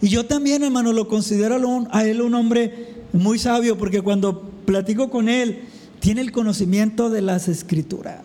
Y 0.00 0.08
yo 0.08 0.26
también, 0.26 0.62
hermano, 0.62 0.92
lo 0.92 1.08
considero 1.08 1.56
a 1.90 2.04
él 2.04 2.20
un 2.20 2.34
hombre 2.34 2.94
muy 3.12 3.38
sabio, 3.38 3.76
porque 3.76 4.02
cuando 4.02 4.42
platico 4.64 5.10
con 5.10 5.28
él, 5.28 5.60
tiene 5.98 6.20
el 6.20 6.30
conocimiento 6.30 7.10
de 7.10 7.22
las 7.22 7.48
escrituras. 7.48 8.20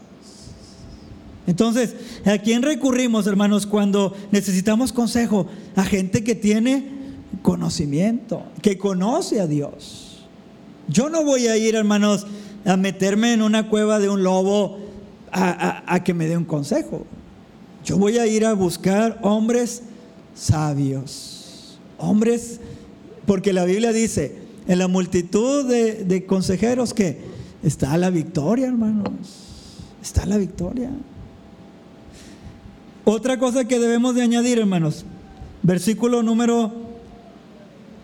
Entonces, 1.48 1.96
¿a 2.26 2.38
quién 2.38 2.62
recurrimos, 2.62 3.28
hermanos, 3.28 3.66
cuando 3.66 4.16
necesitamos 4.32 4.94
consejo? 4.94 5.48
A 5.76 5.84
gente 5.84 6.24
que 6.24 6.36
tiene 6.36 7.02
conocimiento, 7.42 8.44
que 8.62 8.78
conoce 8.78 9.40
a 9.40 9.48
Dios. 9.48 10.26
Yo 10.88 11.10
no 11.10 11.24
voy 11.24 11.48
a 11.48 11.58
ir, 11.58 11.76
hermanos, 11.76 12.28
a 12.66 12.78
meterme 12.78 13.34
en 13.34 13.42
una 13.42 13.70
cueva 13.70 14.00
de 14.00 14.10
un 14.10 14.24
lobo 14.24 14.80
a, 15.32 16.02
que 16.04 16.14
me 16.14 16.28
dé 16.28 16.38
un 16.38 16.46
consejo. 16.46 17.06
Yo 17.86 17.98
voy 17.98 18.18
a 18.18 18.28
ir 18.28 18.46
a 18.46 18.54
buscar 18.54 19.18
hombres 19.22 19.84
sabios, 20.36 21.80
hombres, 21.98 22.60
porque 23.26 23.54
la 23.54 23.66
Biblia 23.66 23.92
dice, 23.92 24.38
en 24.68 24.80
la 24.80 24.88
multitud 24.88 25.66
de, 25.66 26.26
consejeros 26.28 26.94
que 26.94 27.20
está 27.64 27.98
la 27.98 28.10
victoria, 28.10 28.68
hermanos, 28.68 29.10
está 30.02 30.26
la 30.26 30.38
victoria. 30.38 30.92
Otra 33.04 33.40
cosa 33.40 33.66
que 33.66 33.80
debemos 33.80 34.16
de 34.16 34.22
añadir, 34.22 34.60
hermanos, 34.60 35.06
versículo 35.64 36.22
número 36.22 36.72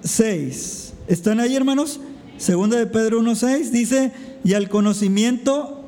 6. 0.04 0.94
¿Están 1.08 1.39
ahí, 1.39 1.56
hermanos? 1.56 2.00
Segunda 2.38 2.77
de 2.77 2.88
Pedro 2.88 3.22
1.6 3.22 3.70
dice, 3.72 4.12
y 4.44 4.54
al 4.54 4.70
conocimiento, 4.70 5.84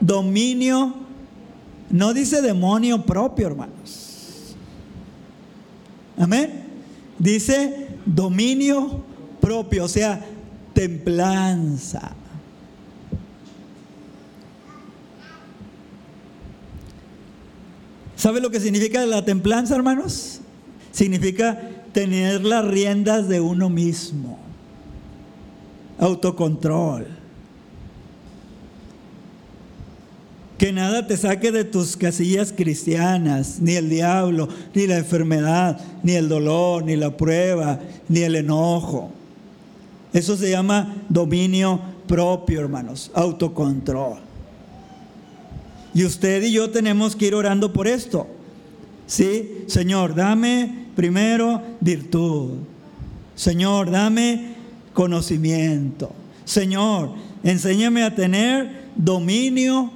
dominio, 0.00 0.94
no 1.90 2.14
dice 2.14 2.42
demonio 2.42 3.04
propio, 3.04 3.46
hermanos. 3.46 4.54
Amén. 6.16 6.64
Dice 7.18 7.88
dominio 8.06 9.02
propio, 9.40 9.84
o 9.84 9.88
sea, 9.88 10.24
templanza. 10.72 12.14
¿Sabe 18.24 18.40
lo 18.40 18.50
que 18.50 18.58
significa 18.58 19.04
la 19.04 19.22
templanza, 19.22 19.76
hermanos? 19.76 20.40
Significa 20.92 21.60
tener 21.92 22.42
las 22.42 22.64
riendas 22.64 23.28
de 23.28 23.38
uno 23.38 23.68
mismo. 23.68 24.38
Autocontrol. 25.98 27.06
Que 30.56 30.72
nada 30.72 31.06
te 31.06 31.18
saque 31.18 31.52
de 31.52 31.64
tus 31.64 31.98
casillas 31.98 32.50
cristianas, 32.50 33.58
ni 33.60 33.74
el 33.74 33.90
diablo, 33.90 34.48
ni 34.72 34.86
la 34.86 34.96
enfermedad, 34.96 35.78
ni 36.02 36.12
el 36.12 36.30
dolor, 36.30 36.82
ni 36.82 36.96
la 36.96 37.14
prueba, 37.14 37.78
ni 38.08 38.20
el 38.20 38.36
enojo. 38.36 39.10
Eso 40.14 40.34
se 40.38 40.48
llama 40.50 40.94
dominio 41.10 41.78
propio, 42.06 42.60
hermanos, 42.60 43.10
autocontrol. 43.12 44.23
Y 45.94 46.04
usted 46.04 46.42
y 46.42 46.52
yo 46.52 46.70
tenemos 46.70 47.14
que 47.14 47.28
ir 47.28 47.34
orando 47.34 47.72
por 47.72 47.86
esto. 47.86 48.26
Sí, 49.06 49.64
Señor, 49.68 50.14
dame 50.14 50.86
primero 50.96 51.62
virtud. 51.80 52.50
Señor, 53.36 53.90
dame 53.90 54.54
conocimiento. 54.92 56.12
Señor, 56.44 57.10
enséñame 57.42 58.02
a 58.02 58.14
tener 58.14 58.84
dominio 58.96 59.90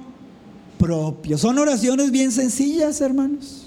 propio. 0.77 1.37
Son 1.37 1.57
oraciones 1.57 2.11
bien 2.11 2.31
sencillas, 2.31 3.01
hermanos. 3.01 3.65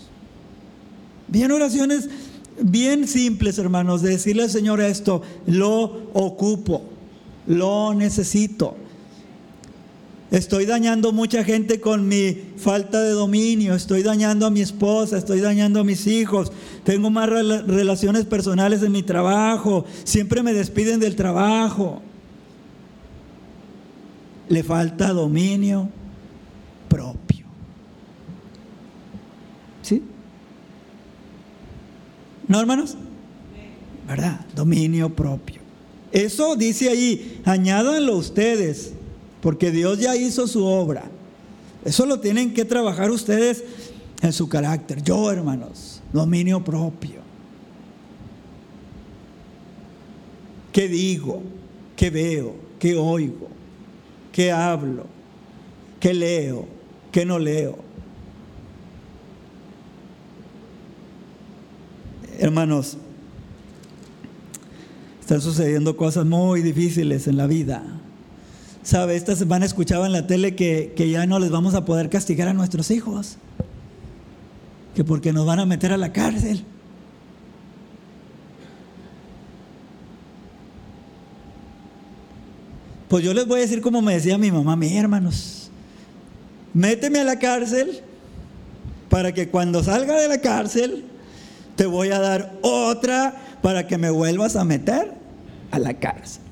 Bien 1.29 1.53
oraciones 1.53 2.09
bien 2.61 3.09
simples, 3.09 3.59
hermanos, 3.59 4.03
de 4.03 4.11
decirle 4.11 4.45
al 4.45 4.51
Señor 4.51 4.81
esto, 4.81 5.23
lo 5.47 6.11
ocupo, 6.13 6.83
lo 7.47 7.95
necesito. 7.95 8.77
Estoy 10.33 10.65
dañando 10.65 11.13
mucha 11.13 11.45
gente 11.45 11.79
con 11.79 12.09
mi 12.09 12.39
falta 12.57 13.03
de 13.03 13.11
dominio, 13.11 13.75
estoy 13.75 14.03
dañando 14.03 14.47
a 14.47 14.51
mi 14.51 14.63
esposa, 14.63 15.19
estoy 15.19 15.41
dañando 15.41 15.79
a 15.79 15.85
mis 15.85 16.07
hijos, 16.07 16.51
tengo 16.85 17.11
más 17.11 17.29
relaciones 17.29 18.25
personales 18.25 18.83
en 18.83 18.93
mi 18.93 19.03
trabajo, 19.03 19.85
siempre 20.05 20.43
me 20.43 20.55
despiden 20.55 21.01
del 21.01 21.17
trabajo. 21.17 22.01
Le 24.49 24.63
falta 24.63 25.13
dominio 25.13 25.91
propio. 26.89 27.45
¿Sí? 29.83 30.03
¿No, 32.49 32.59
hermanos? 32.59 32.97
¿Verdad? 34.09 34.41
Dominio 34.57 35.15
propio. 35.15 35.61
Eso 36.11 36.57
dice 36.57 36.89
ahí, 36.89 37.43
añádanlo 37.45 38.17
ustedes 38.17 38.95
porque 39.43 39.73
Dios 39.73 39.99
ya 39.99 40.17
hizo 40.17 40.47
su 40.47 40.65
obra. 40.65 41.05
Eso 41.85 42.07
lo 42.07 42.21
tienen 42.21 42.55
que 42.55 42.65
trabajar 42.65 43.11
ustedes 43.11 43.65
en 44.23 44.33
su 44.33 44.49
carácter. 44.49 45.03
Yo, 45.03 45.31
hermanos, 45.31 46.01
dominio 46.13 46.63
propio. 46.65 47.21
¿Qué 50.73 50.89
digo? 50.89 51.43
¿Qué 51.97 52.09
veo? 52.09 52.55
¿Qué 52.79 52.97
oigo? 52.97 53.49
¿Qué 54.33 54.53
hablo? 54.53 55.07
¿Qué 55.99 56.15
leo? 56.15 56.67
¿Qué 57.11 57.27
no 57.27 57.39
leo? 57.39 57.77
Hermanos, 62.39 62.97
están 65.21 65.41
sucediendo 65.41 65.97
cosas 65.97 66.25
muy 66.25 66.63
difíciles 66.63 67.27
en 67.27 67.37
la 67.37 67.47
vida. 67.47 67.92
¿Sabe? 68.83 69.17
Esta 69.17 69.37
semana 69.37 69.65
escuchaba 69.65 70.07
en 70.07 70.13
la 70.13 70.27
tele 70.27 70.57
que, 70.57 70.93
que 70.97 71.09
ya 71.09 71.27
no 71.27 71.39
les 71.39 71.51
vamos 71.51 71.75
a 71.75 71.85
poder 71.85 72.11
castigar 72.11 72.49
a 72.49 72.53
nuestros 72.53 72.91
hijos. 72.91 73.37
Que 74.95 75.05
porque 75.05 75.33
nos 75.33 75.47
van 75.47 75.61
a 75.61 75.67
meter 75.67 75.93
a 75.93 75.97
la 75.97 76.13
cárcel. 76.13 76.65
Pues 83.13 83.23
yo 83.23 83.35
les 83.35 83.47
voy 83.47 83.59
a 83.59 83.61
decir 83.61 83.83
como 83.83 84.01
me 84.01 84.15
decía 84.15 84.39
mi 84.39 84.51
mamá, 84.51 84.75
mis 84.75 84.93
hermanos, 84.93 85.71
méteme 86.73 87.21
a 87.21 87.25
la 87.25 87.39
cárcel 87.39 88.01
para 89.11 89.33
que 89.33 89.51
cuando 89.51 89.85
salga 89.85 90.19
de 90.19 90.29
la 90.29 90.39
cárcel 90.39 91.05
te 91.77 91.85
voy 91.85 92.09
a 92.09 92.19
dar 92.19 92.55
otra 92.63 93.35
para 93.61 93.87
que 93.87 93.99
me 93.99 94.09
vuelvas 94.09 94.57
a 94.57 94.65
meter 94.65 95.13
a 95.71 95.79
la 95.79 95.93
cárcel. 95.93 96.43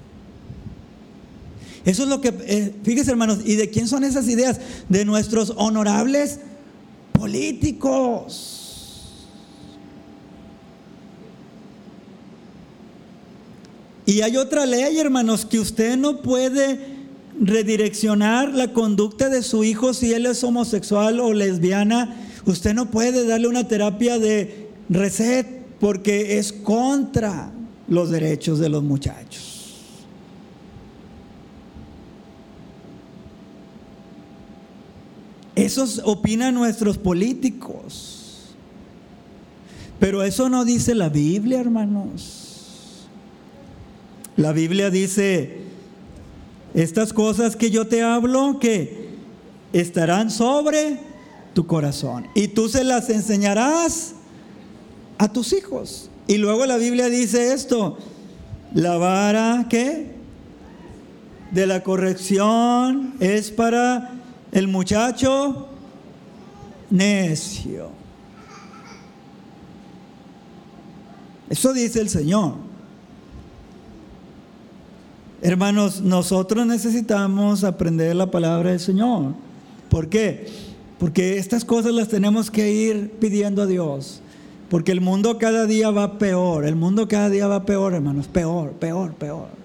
Eso 1.85 2.03
es 2.03 2.09
lo 2.09 2.21
que, 2.21 2.29
eh, 2.29 2.75
hermanos, 3.09 3.39
¿y 3.45 3.55
de 3.57 3.71
quién 3.71 3.89
son 3.89 4.05
esas 4.05 4.29
ideas? 4.29 4.61
De 4.89 5.05
nuestros 5.05 5.55
honorables 5.57 6.41
políticos. 7.13 8.61
Y 14.05 14.23
hay 14.23 14.37
otra 14.37 14.67
ley, 14.67 14.99
hermanos, 14.99 15.47
que 15.47 15.59
usted 15.61 15.97
no 15.97 16.21
puede 16.21 16.99
redireccionar 17.41 18.53
la 18.53 18.73
conducta 18.73 19.29
de 19.29 19.43
su 19.43 19.65
hijo 19.65 19.95
si 19.95 20.13
él 20.13 20.27
es 20.27 20.43
homosexual 20.45 21.21
o 21.21 21.33
lesbiana. 21.33 22.17
Usted 22.45 22.75
no 22.75 22.91
puede 22.91 23.27
darle 23.27 23.49
una 23.49 23.69
terapia 23.69 24.19
de 24.19 24.69
reset 24.89 25.47
porque 25.79 26.39
es 26.39 26.53
contra 26.53 27.53
los 27.89 28.11
derechos 28.11 28.59
de 28.59 28.69
los 28.69 28.83
muchachos. 28.83 29.60
Eso 35.55 35.87
opinan 36.05 36.55
nuestros 36.55 36.99
políticos. 36.99 38.55
Pero 39.99 40.23
eso 40.23 40.49
no 40.49 40.65
dice 40.65 40.95
la 40.95 41.09
Biblia, 41.09 41.61
hermanos. 41.61 43.07
La 44.37 44.53
Biblia 44.53 44.91
dice, 44.91 45.59
estas 46.73 47.13
cosas 47.13 47.57
que 47.57 47.71
yo 47.71 47.87
te 47.87 48.03
hablo, 48.03 48.59
que 48.59 49.11
estarán 49.73 50.31
sobre 50.31 50.99
tu 51.53 51.67
corazón. 51.67 52.27
Y 52.35 52.49
tú 52.49 52.69
se 52.69 52.85
las 52.85 53.11
enseñarás 53.11 54.15
a 55.19 55.31
tus 55.31 55.53
hijos. 55.53 56.09
Y 56.27 56.39
luego 56.39 56.65
la 56.65 56.77
Biblia 56.77 57.09
dice 57.11 57.53
esto, 57.53 57.99
la 58.73 58.97
vara 58.97 59.67
que 59.69 60.15
de 61.51 61.67
la 61.67 61.83
corrección 61.83 63.15
es 63.21 63.51
para 63.51 64.20
el 64.53 64.69
muchacho 64.69 65.69
necio. 66.91 67.89
Eso 71.49 71.73
dice 71.73 72.01
el 72.01 72.09
Señor. 72.09 72.55
Hermanos, 75.43 76.01
nosotros 76.01 76.67
necesitamos 76.67 77.65
aprender 77.65 78.15
la 78.15 78.31
palabra 78.31 78.71
del 78.71 78.81
Señor. 78.81 79.35
¿Por 79.89 80.09
qué? 80.09 80.47
Porque 80.99 81.39
estas 81.39 81.65
cosas 81.65 81.93
las 81.93 82.09
tenemos 82.09 82.51
que 82.51 82.71
ir 82.71 83.11
pidiendo 83.19 83.63
a 83.63 83.67
Dios. 83.67 84.21
Porque 84.69 84.93
el 84.93 85.01
mundo 85.01 85.39
cada 85.39 85.67
día 85.67 85.91
va 85.91 86.19
peor. 86.19 86.65
El 86.67 86.77
mundo 86.77 87.09
cada 87.09 87.31
día 87.31 87.49
va 87.49 87.65
peor, 87.65 87.95
hermanos. 87.95 88.29
Peor, 88.29 88.73
peor, 88.73 89.15
peor. 89.15 89.60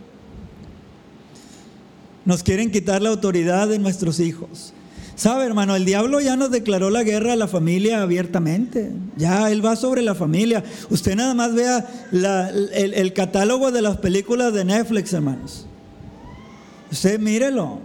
Nos 2.26 2.44
quieren 2.44 2.72
quitar 2.72 3.02
la 3.02 3.10
autoridad 3.10 3.68
de 3.68 3.80
nuestros 3.80 4.20
hijos. 4.20 4.74
¿Sabe, 5.16 5.46
hermano? 5.46 5.76
El 5.76 5.86
diablo 5.86 6.20
ya 6.20 6.36
nos 6.36 6.52
declaró 6.52 6.90
la 6.90 7.04
guerra 7.04 7.34
a 7.34 7.36
la 7.38 7.48
familia 7.48 8.02
abiertamente. 8.02 8.92
Ya 9.16 9.50
él 9.50 9.66
va 9.66 9.78
sobre 9.78 10.02
la 10.02 10.14
familia. 10.14 10.64
Usted 10.90 11.16
nada 11.16 11.34
más 11.34 11.54
vea 11.54 11.88
el, 12.12 12.94
el 12.94 13.14
catálogo 13.14 13.72
de 13.72 13.82
las 13.82 13.98
películas 13.98 14.54
de 14.54 14.66
Netflix, 14.66 15.14
hermanos. 15.14 15.66
Usted 16.92 17.20
mírelo. 17.20 17.80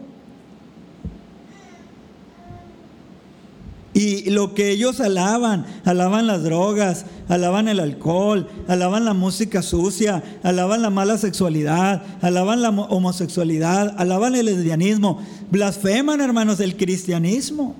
Y 3.92 4.30
lo 4.30 4.54
que 4.54 4.70
ellos 4.70 5.00
alaban, 5.00 5.66
alaban 5.84 6.28
las 6.28 6.44
drogas, 6.44 7.06
alaban 7.28 7.66
el 7.66 7.80
alcohol, 7.80 8.48
alaban 8.68 9.04
la 9.04 9.14
música 9.14 9.62
sucia, 9.62 10.22
alaban 10.44 10.80
la 10.80 10.90
mala 10.90 11.18
sexualidad, 11.18 12.02
alaban 12.20 12.62
la 12.62 12.70
homosexualidad, 12.70 13.96
alaban 13.98 14.36
el 14.36 14.46
lesbianismo, 14.46 15.20
blasfeman, 15.50 16.20
hermanos, 16.20 16.60
el 16.60 16.76
cristianismo, 16.76 17.74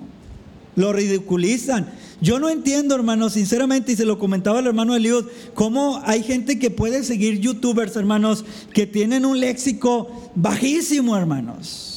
lo 0.75 0.91
ridiculizan. 0.91 1.87
Yo 2.19 2.39
no 2.39 2.49
entiendo, 2.49 2.93
hermanos, 2.93 3.33
sinceramente, 3.33 3.93
y 3.93 3.95
se 3.95 4.05
lo 4.05 4.19
comentaba 4.19 4.59
el 4.59 4.67
hermano 4.67 4.95
Eliud, 4.97 5.27
cómo 5.53 6.01
hay 6.03 6.23
gente 6.23 6.59
que 6.59 6.69
puede 6.69 7.05
seguir 7.05 7.39
youtubers, 7.39 7.95
hermanos, 7.95 8.43
que 8.73 8.85
tienen 8.85 9.25
un 9.25 9.39
léxico 9.39 10.29
bajísimo, 10.35 11.15
hermanos 11.15 11.90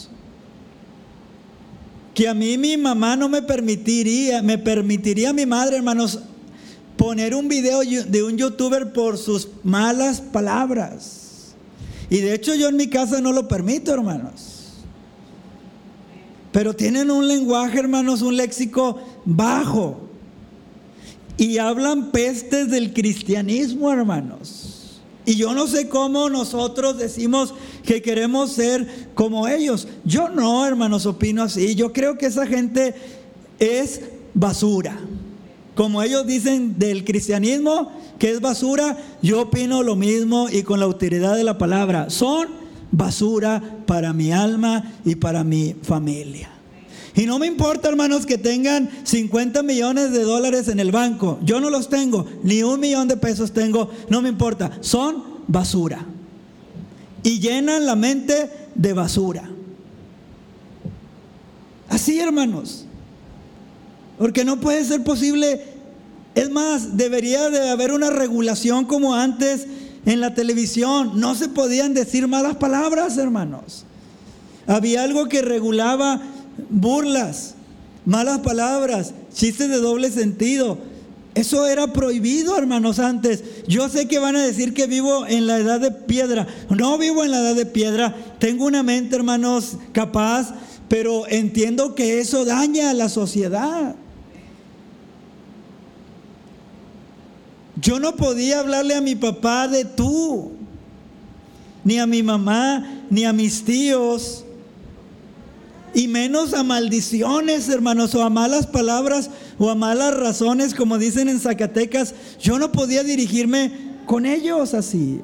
que 2.14 2.28
a 2.28 2.34
mí 2.34 2.56
mi 2.56 2.76
mamá 2.76 3.16
no 3.16 3.28
me 3.28 3.42
permitiría, 3.42 4.40
me 4.42 4.56
permitiría 4.56 5.32
mi 5.32 5.46
madre, 5.46 5.76
hermanos, 5.76 6.20
poner 6.96 7.34
un 7.34 7.48
video 7.48 7.80
de 7.80 8.22
un 8.22 8.36
youtuber 8.36 8.92
por 8.92 9.18
sus 9.18 9.48
malas 9.62 10.20
palabras. 10.20 11.54
Y 12.08 12.18
de 12.20 12.34
hecho 12.34 12.54
yo 12.54 12.68
en 12.68 12.76
mi 12.76 12.88
casa 12.88 13.20
no 13.20 13.32
lo 13.32 13.48
permito, 13.48 13.92
hermanos. 13.92 14.84
Pero 16.52 16.74
tienen 16.74 17.10
un 17.10 17.26
lenguaje, 17.26 17.80
hermanos, 17.80 18.22
un 18.22 18.36
léxico 18.36 19.00
bajo. 19.24 20.02
Y 21.36 21.58
hablan 21.58 22.12
pestes 22.12 22.70
del 22.70 22.92
cristianismo, 22.92 23.90
hermanos. 23.90 24.73
Y 25.26 25.36
yo 25.36 25.54
no 25.54 25.66
sé 25.66 25.88
cómo 25.88 26.28
nosotros 26.28 26.98
decimos 26.98 27.54
que 27.84 28.02
queremos 28.02 28.52
ser 28.52 29.10
como 29.14 29.48
ellos. 29.48 29.88
Yo 30.04 30.28
no, 30.28 30.66
hermanos, 30.66 31.06
opino 31.06 31.42
así. 31.42 31.74
Yo 31.74 31.92
creo 31.92 32.18
que 32.18 32.26
esa 32.26 32.46
gente 32.46 32.94
es 33.58 34.02
basura. 34.34 34.98
Como 35.74 36.02
ellos 36.02 36.26
dicen 36.26 36.78
del 36.78 37.04
cristianismo, 37.04 37.90
que 38.18 38.30
es 38.30 38.40
basura, 38.40 38.96
yo 39.22 39.42
opino 39.42 39.82
lo 39.82 39.96
mismo 39.96 40.48
y 40.50 40.62
con 40.62 40.78
la 40.78 40.86
autoridad 40.86 41.36
de 41.36 41.44
la 41.44 41.58
palabra. 41.58 42.10
Son 42.10 42.48
basura 42.92 43.80
para 43.86 44.12
mi 44.12 44.30
alma 44.30 44.92
y 45.04 45.16
para 45.16 45.42
mi 45.42 45.74
familia. 45.82 46.53
Y 47.16 47.26
no 47.26 47.38
me 47.38 47.46
importa, 47.46 47.88
hermanos, 47.88 48.26
que 48.26 48.38
tengan 48.38 48.90
50 49.04 49.62
millones 49.62 50.12
de 50.12 50.22
dólares 50.22 50.66
en 50.68 50.80
el 50.80 50.90
banco. 50.90 51.38
Yo 51.42 51.60
no 51.60 51.70
los 51.70 51.88
tengo, 51.88 52.26
ni 52.42 52.62
un 52.62 52.80
millón 52.80 53.06
de 53.06 53.16
pesos 53.16 53.52
tengo, 53.52 53.90
no 54.08 54.20
me 54.20 54.28
importa. 54.28 54.72
Son 54.80 55.22
basura. 55.46 56.04
Y 57.22 57.38
llenan 57.38 57.86
la 57.86 57.94
mente 57.94 58.50
de 58.74 58.92
basura. 58.92 59.48
Así, 61.88 62.18
hermanos. 62.18 62.86
Porque 64.18 64.44
no 64.44 64.60
puede 64.60 64.84
ser 64.84 65.04
posible. 65.04 65.62
Es 66.34 66.50
más, 66.50 66.96
debería 66.96 67.48
de 67.48 67.70
haber 67.70 67.92
una 67.92 68.10
regulación 68.10 68.86
como 68.86 69.14
antes 69.14 69.68
en 70.04 70.20
la 70.20 70.34
televisión. 70.34 71.12
No 71.14 71.36
se 71.36 71.48
podían 71.48 71.94
decir 71.94 72.26
malas 72.26 72.56
palabras, 72.56 73.16
hermanos. 73.18 73.84
Había 74.66 75.04
algo 75.04 75.28
que 75.28 75.42
regulaba 75.42 76.20
burlas, 76.70 77.54
malas 78.04 78.38
palabras, 78.40 79.14
chistes 79.32 79.68
de 79.68 79.78
doble 79.78 80.10
sentido. 80.10 80.78
Eso 81.34 81.66
era 81.66 81.92
prohibido, 81.92 82.56
hermanos, 82.56 83.00
antes. 83.00 83.42
Yo 83.66 83.88
sé 83.88 84.06
que 84.06 84.20
van 84.20 84.36
a 84.36 84.44
decir 84.44 84.72
que 84.72 84.86
vivo 84.86 85.26
en 85.26 85.48
la 85.48 85.58
edad 85.58 85.80
de 85.80 85.90
piedra. 85.90 86.46
No 86.70 86.96
vivo 86.96 87.24
en 87.24 87.32
la 87.32 87.40
edad 87.40 87.56
de 87.56 87.66
piedra. 87.66 88.14
Tengo 88.38 88.66
una 88.66 88.84
mente, 88.84 89.16
hermanos, 89.16 89.76
capaz, 89.92 90.54
pero 90.88 91.26
entiendo 91.28 91.96
que 91.96 92.20
eso 92.20 92.44
daña 92.44 92.90
a 92.90 92.94
la 92.94 93.08
sociedad. 93.08 93.96
Yo 97.80 97.98
no 97.98 98.14
podía 98.14 98.60
hablarle 98.60 98.94
a 98.94 99.00
mi 99.00 99.16
papá 99.16 99.66
de 99.66 99.84
tú, 99.84 100.52
ni 101.82 101.98
a 101.98 102.06
mi 102.06 102.22
mamá, 102.22 103.02
ni 103.10 103.24
a 103.24 103.32
mis 103.32 103.64
tíos 103.64 104.43
y 105.94 106.08
menos 106.08 106.54
a 106.54 106.64
maldiciones, 106.64 107.68
hermanos, 107.68 108.14
o 108.14 108.22
a 108.22 108.30
malas 108.30 108.66
palabras 108.66 109.30
o 109.58 109.70
a 109.70 109.74
malas 109.74 110.14
razones, 110.14 110.74
como 110.74 110.98
dicen 110.98 111.28
en 111.28 111.38
Zacatecas. 111.38 112.14
Yo 112.40 112.58
no 112.58 112.72
podía 112.72 113.04
dirigirme 113.04 113.70
con 114.04 114.26
ellos 114.26 114.74
así. 114.74 115.22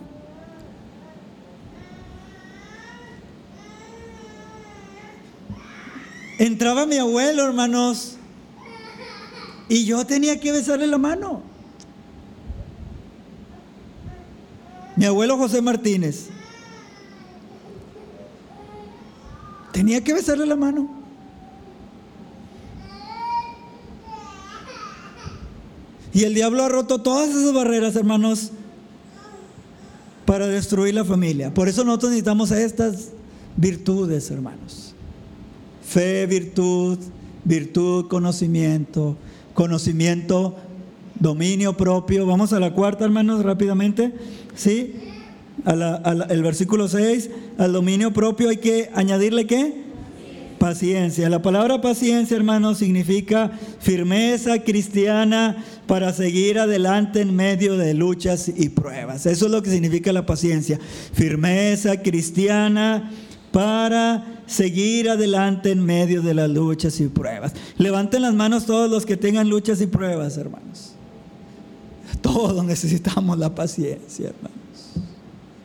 Entraba 6.38 6.86
mi 6.86 6.96
abuelo, 6.96 7.44
hermanos, 7.44 8.16
y 9.68 9.84
yo 9.84 10.06
tenía 10.06 10.40
que 10.40 10.52
besarle 10.52 10.86
la 10.86 10.96
mano. 10.96 11.42
Mi 14.96 15.04
abuelo 15.04 15.36
José 15.36 15.60
Martínez. 15.60 16.28
Tenía 19.72 20.02
que 20.02 20.14
besarle 20.14 20.46
la 20.46 20.56
mano. 20.56 21.00
Y 26.12 26.24
el 26.24 26.34
diablo 26.34 26.64
ha 26.64 26.68
roto 26.68 27.00
todas 27.00 27.30
esas 27.30 27.52
barreras, 27.52 27.94
hermanos, 27.94 28.50
para 30.26 30.46
destruir 30.48 30.94
la 30.94 31.04
familia. 31.04 31.54
Por 31.54 31.68
eso 31.68 31.84
nosotros 31.84 32.10
necesitamos 32.10 32.50
estas 32.50 33.10
virtudes, 33.56 34.30
hermanos. 34.30 34.94
Fe, 35.86 36.26
virtud, 36.26 36.98
virtud, 37.44 38.08
conocimiento, 38.08 39.16
conocimiento, 39.54 40.56
dominio 41.18 41.76
propio. 41.76 42.26
Vamos 42.26 42.52
a 42.52 42.60
la 42.60 42.74
cuarta, 42.74 43.04
hermanos, 43.04 43.44
rápidamente. 43.44 44.12
¿Sí? 44.56 44.94
El 45.66 46.42
versículo 46.42 46.88
6, 46.88 47.30
al 47.58 47.72
dominio 47.72 48.12
propio 48.12 48.48
hay 48.48 48.56
que 48.58 48.90
añadirle 48.94 49.46
qué? 49.46 49.90
Paciencia. 50.58 51.30
La 51.30 51.40
palabra 51.40 51.80
paciencia, 51.80 52.36
hermanos, 52.36 52.78
significa 52.78 53.50
firmeza 53.78 54.62
cristiana 54.62 55.64
para 55.86 56.12
seguir 56.12 56.58
adelante 56.58 57.22
en 57.22 57.34
medio 57.34 57.78
de 57.78 57.94
luchas 57.94 58.52
y 58.54 58.68
pruebas. 58.68 59.24
Eso 59.24 59.46
es 59.46 59.52
lo 59.52 59.62
que 59.62 59.70
significa 59.70 60.12
la 60.12 60.26
paciencia. 60.26 60.78
Firmeza 61.14 62.02
cristiana 62.02 63.10
para 63.52 64.42
seguir 64.46 65.08
adelante 65.08 65.70
en 65.70 65.82
medio 65.82 66.20
de 66.20 66.34
las 66.34 66.50
luchas 66.50 67.00
y 67.00 67.08
pruebas. 67.08 67.54
Levanten 67.78 68.22
las 68.22 68.34
manos 68.34 68.66
todos 68.66 68.90
los 68.90 69.06
que 69.06 69.16
tengan 69.16 69.48
luchas 69.48 69.80
y 69.80 69.86
pruebas, 69.86 70.36
hermanos. 70.36 70.92
Todos 72.20 72.62
necesitamos 72.66 73.38
la 73.38 73.54
paciencia, 73.54 74.28
hermanos 74.28 74.59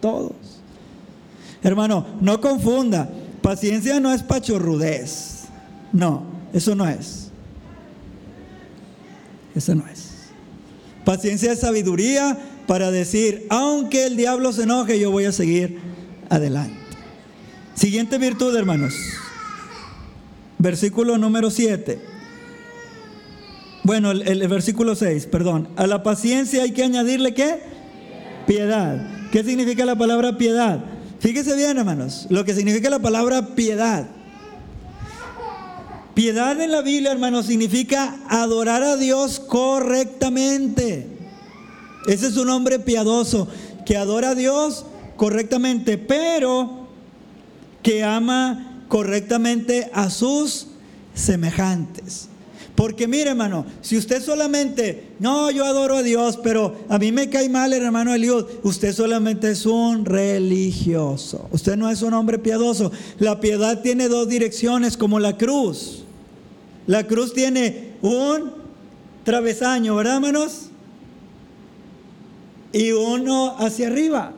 todos. 0.06 0.34
Hermano, 1.64 2.06
no 2.22 2.40
confunda. 2.40 3.10
Paciencia 3.42 4.00
no 4.00 4.14
es 4.14 4.22
pachorrudez. 4.22 5.46
No, 5.92 6.26
eso 6.54 6.76
no 6.76 6.88
es. 6.88 7.32
Eso 9.56 9.74
no 9.74 9.88
es. 9.88 10.12
Paciencia 11.04 11.52
es 11.52 11.62
sabiduría 11.62 12.38
para 12.68 12.92
decir, 12.92 13.48
aunque 13.50 14.06
el 14.06 14.16
diablo 14.16 14.54
se 14.54 14.64
enoje, 14.64 15.00
yo 15.00 15.10
voy 15.10 15.26
a 15.26 15.32
seguir 15.32 15.80
adelante. 16.30 16.78
Siguiente 17.74 18.20
virtud, 18.20 18.56
hermanos. 18.56 18.94
Versículo 20.60 21.18
número 21.18 21.50
7. 21.50 22.00
Bueno, 23.84 24.12
el, 24.12 24.22
el, 24.28 24.48
versículo 24.48 24.94
6, 24.96 25.26
perdón. 25.26 25.68
A 25.78 25.88
la 25.88 26.04
paciencia 26.04 26.62
hay 26.62 26.74
que 26.74 26.84
añadirle 26.84 27.34
qué? 27.34 27.60
Piedad. 28.46 29.15
¿Qué 29.36 29.44
significa 29.44 29.84
la 29.84 29.98
palabra 29.98 30.38
piedad? 30.38 30.80
Fíjese 31.20 31.58
bien, 31.58 31.78
hermanos, 31.78 32.26
lo 32.30 32.46
que 32.46 32.56
significa 32.56 32.90
la 32.90 33.00
palabra 33.00 33.48
piedad. 33.54 34.08
Piedad 36.14 36.62
en 36.62 36.72
la 36.72 36.82
Biblia, 36.82 37.12
hermanos, 37.12 37.48
significa 37.48 38.16
adorar 38.30 38.82
a 38.82 38.96
Dios 38.96 39.42
correctamente. 39.42 41.10
Ese 42.08 42.28
es 42.28 42.38
un 42.38 42.50
hombre 42.50 42.80
piadoso, 42.80 43.50
que 43.86 43.98
adora 43.98 44.30
a 44.30 44.36
Dios 44.36 44.86
correctamente, 45.18 45.98
pero 45.98 46.88
que 47.84 48.06
ama 48.06 48.86
correctamente 48.88 49.92
a 49.94 50.12
sus 50.12 50.68
semejantes. 51.14 52.30
Porque 52.76 53.08
mire, 53.08 53.30
hermano, 53.30 53.66
si 53.82 53.98
usted 53.98 54.22
solamente, 54.22 55.12
no, 55.20 55.50
yo 55.50 55.64
adoro 55.64 55.96
a 55.96 56.04
Dios, 56.04 56.38
pero 56.44 56.76
a 56.90 57.00
mí 57.00 57.14
me 57.14 57.30
cae 57.30 57.48
mal 57.48 57.72
hermano 57.72 58.14
Eliud, 58.14 58.46
usted 58.64 58.94
solamente 58.94 59.52
es 59.52 59.66
un 59.66 60.04
religioso. 60.04 61.48
Usted 61.52 61.78
no 61.78 61.90
es 61.90 62.02
un 62.02 62.14
hombre 62.14 62.38
piadoso. 62.38 62.92
La 63.18 63.40
piedad 63.40 63.82
tiene 63.82 64.10
dos 64.10 64.28
direcciones, 64.28 64.98
como 64.98 65.20
la 65.20 65.38
cruz. 65.38 66.04
La 66.86 67.08
cruz 67.08 67.34
tiene 67.34 67.94
un 68.02 68.52
travesaño, 69.24 69.96
¿verdad, 69.96 70.16
hermanos? 70.16 70.68
Y 72.74 72.92
uno 72.92 73.56
hacia 73.58 73.88
arriba. 73.88 74.34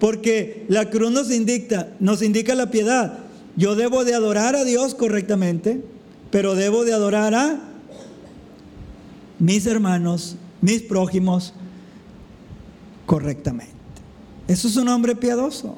Porque 0.00 0.66
la 0.68 0.90
cruz 0.90 1.12
nos 1.12 1.30
indica, 1.30 1.88
nos 2.00 2.20
indica 2.20 2.56
la 2.56 2.72
piedad. 2.72 3.20
Yo 3.54 3.76
debo 3.76 4.04
de 4.04 4.14
adorar 4.14 4.56
a 4.56 4.64
Dios 4.64 4.96
correctamente 4.96 5.82
pero 6.30 6.54
debo 6.54 6.84
de 6.84 6.92
adorar 6.92 7.34
a 7.34 7.60
mis 9.38 9.66
hermanos, 9.66 10.36
mis 10.60 10.82
prójimos, 10.82 11.52
correctamente. 13.04 13.74
Eso 14.48 14.68
es 14.68 14.76
un 14.76 14.88
hombre 14.88 15.14
piadoso. 15.14 15.76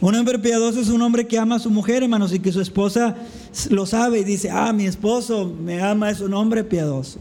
Un 0.00 0.14
hombre 0.14 0.38
piadoso 0.38 0.80
es 0.80 0.88
un 0.88 1.00
hombre 1.00 1.26
que 1.26 1.38
ama 1.38 1.56
a 1.56 1.58
su 1.58 1.70
mujer, 1.70 2.02
hermanos, 2.02 2.32
y 2.34 2.38
que 2.38 2.52
su 2.52 2.60
esposa 2.60 3.16
lo 3.70 3.86
sabe 3.86 4.20
y 4.20 4.24
dice, 4.24 4.50
ah, 4.50 4.72
mi 4.72 4.84
esposo 4.84 5.46
me 5.46 5.80
ama, 5.80 6.10
es 6.10 6.20
un 6.20 6.34
hombre 6.34 6.62
piadoso. 6.62 7.18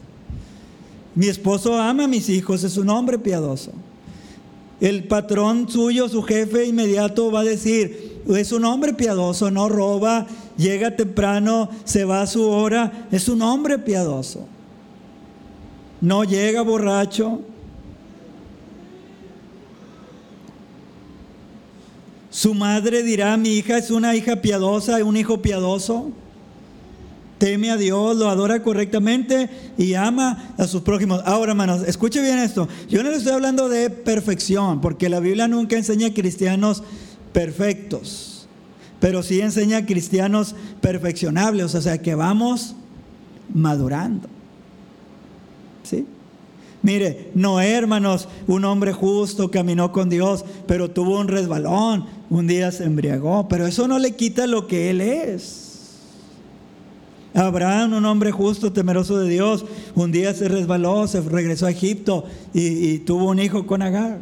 Mi 1.15 1.27
esposo 1.27 1.79
ama 1.79 2.05
a 2.05 2.07
mis 2.07 2.27
hijos, 2.29 2.63
es 2.63 2.75
un 2.75 2.89
hombre 2.89 3.19
piadoso. 3.19 3.71
El 4.81 5.05
patrón 5.05 5.69
suyo, 5.69 6.09
su 6.09 6.23
jefe 6.23 6.65
inmediato 6.65 7.31
va 7.31 7.41
a 7.41 7.45
decir, 7.45 8.19
es 8.27 8.51
un 8.51 8.65
hombre 8.65 8.93
piadoso, 8.93 9.49
no 9.49 9.69
roba, 9.69 10.27
llega 10.57 10.95
temprano, 10.95 11.69
se 11.83 12.05
va 12.05 12.21
a 12.21 12.27
su 12.27 12.47
hora, 12.49 13.07
es 13.11 13.27
un 13.29 13.41
hombre 13.41 13.79
piadoso. 13.79 14.47
No 16.01 16.23
llega 16.23 16.61
borracho. 16.61 17.41
Su 22.29 22.53
madre 22.53 23.03
dirá, 23.03 23.37
mi 23.37 23.49
hija 23.49 23.77
es 23.77 23.91
una 23.91 24.15
hija 24.15 24.37
piadosa, 24.41 25.03
un 25.03 25.15
hijo 25.15 25.41
piadoso. 25.41 26.11
Teme 27.37 27.71
a 27.71 27.77
Dios, 27.77 28.15
lo 28.17 28.29
adora 28.29 28.63
correctamente 28.63 29.49
y 29.77 29.93
ama 29.95 30.53
a 30.57 30.65
sus 30.65 30.81
prójimos. 30.81 31.21
Ahora, 31.25 31.51
hermanos, 31.51 31.83
escuche 31.85 32.21
bien 32.21 32.39
esto. 32.39 32.67
Yo 32.89 33.03
no 33.03 33.11
le 33.11 33.17
estoy 33.17 33.33
hablando 33.33 33.69
de 33.69 33.89
perfección, 33.89 34.81
porque 34.81 35.09
la 35.09 35.19
Biblia 35.19 35.47
nunca 35.47 35.75
enseña 35.75 36.07
a 36.07 36.13
cristianos 36.13 36.83
perfectos 37.33 38.32
pero 39.03 39.21
sí 39.21 39.41
enseña 39.41 39.85
cristianos 39.85 40.55
perfeccionables, 40.79 41.75
o 41.75 41.81
sea, 41.81 42.01
que 42.01 42.15
vamos 42.15 42.73
madurando. 43.53 44.29
¿Sí? 45.83 46.05
Mire, 46.81 47.29
Noé, 47.35 47.71
hermanos, 47.71 48.29
un 48.47 48.63
hombre 48.63 48.93
justo, 48.93 49.51
caminó 49.51 49.91
con 49.91 50.09
Dios, 50.09 50.45
pero 50.67 50.89
tuvo 50.89 51.19
un 51.19 51.27
resbalón, 51.27 52.05
un 52.29 52.47
día 52.47 52.71
se 52.71 52.85
embriagó, 52.85 53.49
pero 53.49 53.67
eso 53.67 53.89
no 53.89 53.99
le 53.99 54.15
quita 54.15 54.47
lo 54.47 54.67
que 54.67 54.89
él 54.89 55.01
es. 55.01 55.97
Abraham, 57.33 57.95
un 57.95 58.05
hombre 58.05 58.31
justo, 58.31 58.71
temeroso 58.71 59.19
de 59.19 59.27
Dios, 59.27 59.65
un 59.95 60.13
día 60.13 60.33
se 60.33 60.47
resbaló, 60.47 61.07
se 61.07 61.19
regresó 61.19 61.65
a 61.65 61.71
Egipto 61.71 62.23
y 62.53 62.99
tuvo 62.99 63.25
un 63.25 63.39
hijo 63.39 63.67
con 63.67 63.81
Agar. 63.81 64.19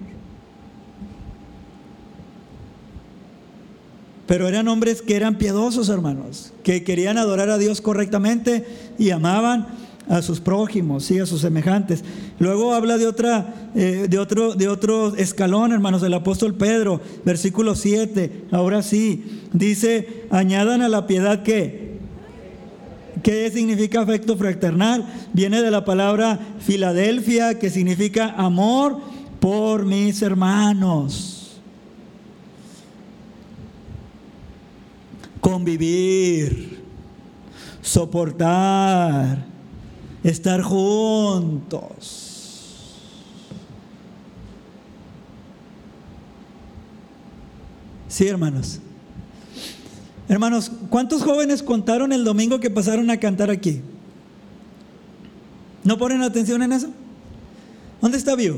Pero 4.28 4.48
eran 4.48 4.68
hombres 4.68 5.02
que 5.02 5.16
eran 5.16 5.38
piadosos, 5.38 5.90
hermanos, 5.90 6.54
que 6.64 6.84
querían 6.84 7.18
adorar 7.18 7.50
a 7.50 7.58
Dios 7.58 7.82
correctamente 7.82 8.66
y 8.98 9.10
amaban 9.10 9.68
a 10.10 10.22
sus 10.22 10.40
prójimos, 10.40 11.10
y 11.12 11.20
a 11.20 11.26
sus 11.26 11.42
semejantes. 11.42 12.04
Luego 12.40 12.74
habla 12.74 12.98
de 12.98 13.08
otra, 13.08 13.72
eh, 13.76 14.08
de 14.10 14.20
otro, 14.20 14.56
de 14.56 14.68
otro 14.68 15.16
escalón, 15.16 15.72
hermanos, 15.72 16.02
del 16.02 16.14
apóstol 16.14 16.56
Pedro, 16.56 17.02
versículo 17.24 17.76
7. 17.76 18.46
Ahora 18.52 18.82
sí, 18.82 19.24
dice, 19.54 20.26
añadan 20.30 20.82
a 20.82 20.90
la 20.90 21.08
piedad 21.08 21.44
que 21.44 21.92
¿Qué 23.24 23.52
significa 23.52 24.02
afecto 24.02 24.36
fraternal? 24.36 25.06
Viene 25.34 25.62
de 25.62 25.70
la 25.70 25.86
palabra 25.86 26.40
Filadelfia, 26.60 27.60
que 27.60 27.70
significa 27.70 28.30
amor 28.30 29.00
por 29.40 29.86
mis 29.86 30.22
hermanos. 30.22 31.41
Convivir, 35.42 36.82
soportar, 37.82 39.44
estar 40.24 40.62
juntos. 40.62 42.30
Sí, 48.08 48.28
hermanos. 48.28 48.80
Hermanos, 50.30 50.72
¿cuántos 50.90 51.24
jóvenes 51.24 51.64
contaron 51.64 52.14
el 52.14 52.24
domingo 52.24 52.60
que 52.60 52.70
pasaron 52.70 53.10
a 53.10 53.18
cantar 53.18 53.50
aquí? 53.50 53.82
¿No 55.84 55.98
ponen 55.98 56.22
atención 56.22 56.62
en 56.62 56.72
eso? 56.72 56.90
¿Dónde 58.00 58.18
está 58.18 58.36
Vio? 58.36 58.58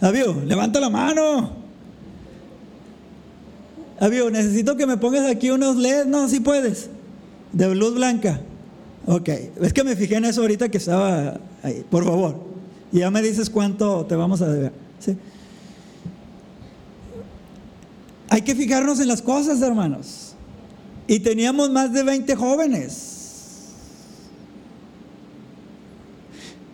Avio, 0.00 0.42
levanta 0.44 0.80
la 0.80 0.90
mano. 0.90 1.65
Avio, 3.98 4.30
necesito 4.30 4.76
que 4.76 4.86
me 4.86 4.96
pongas 4.96 5.26
aquí 5.26 5.50
unos 5.50 5.76
LEDs. 5.76 6.06
No, 6.06 6.28
si 6.28 6.40
puedes. 6.40 6.88
De 7.52 7.74
luz 7.74 7.94
blanca. 7.94 8.40
Ok. 9.06 9.28
Es 9.60 9.72
que 9.72 9.84
me 9.84 9.96
fijé 9.96 10.16
en 10.16 10.26
eso 10.26 10.42
ahorita 10.42 10.68
que 10.68 10.78
estaba 10.78 11.40
ahí. 11.62 11.84
Por 11.90 12.04
favor. 12.04 12.36
Y 12.92 12.98
ya 12.98 13.10
me 13.10 13.22
dices 13.22 13.48
cuánto 13.48 14.04
te 14.04 14.14
vamos 14.14 14.42
a 14.42 14.48
deber. 14.48 14.72
¿Sí? 14.98 15.16
Hay 18.28 18.42
que 18.42 18.54
fijarnos 18.54 19.00
en 19.00 19.08
las 19.08 19.22
cosas, 19.22 19.62
hermanos. 19.62 20.34
Y 21.06 21.20
teníamos 21.20 21.70
más 21.70 21.92
de 21.92 22.02
20 22.02 22.34
jóvenes. 22.34 23.12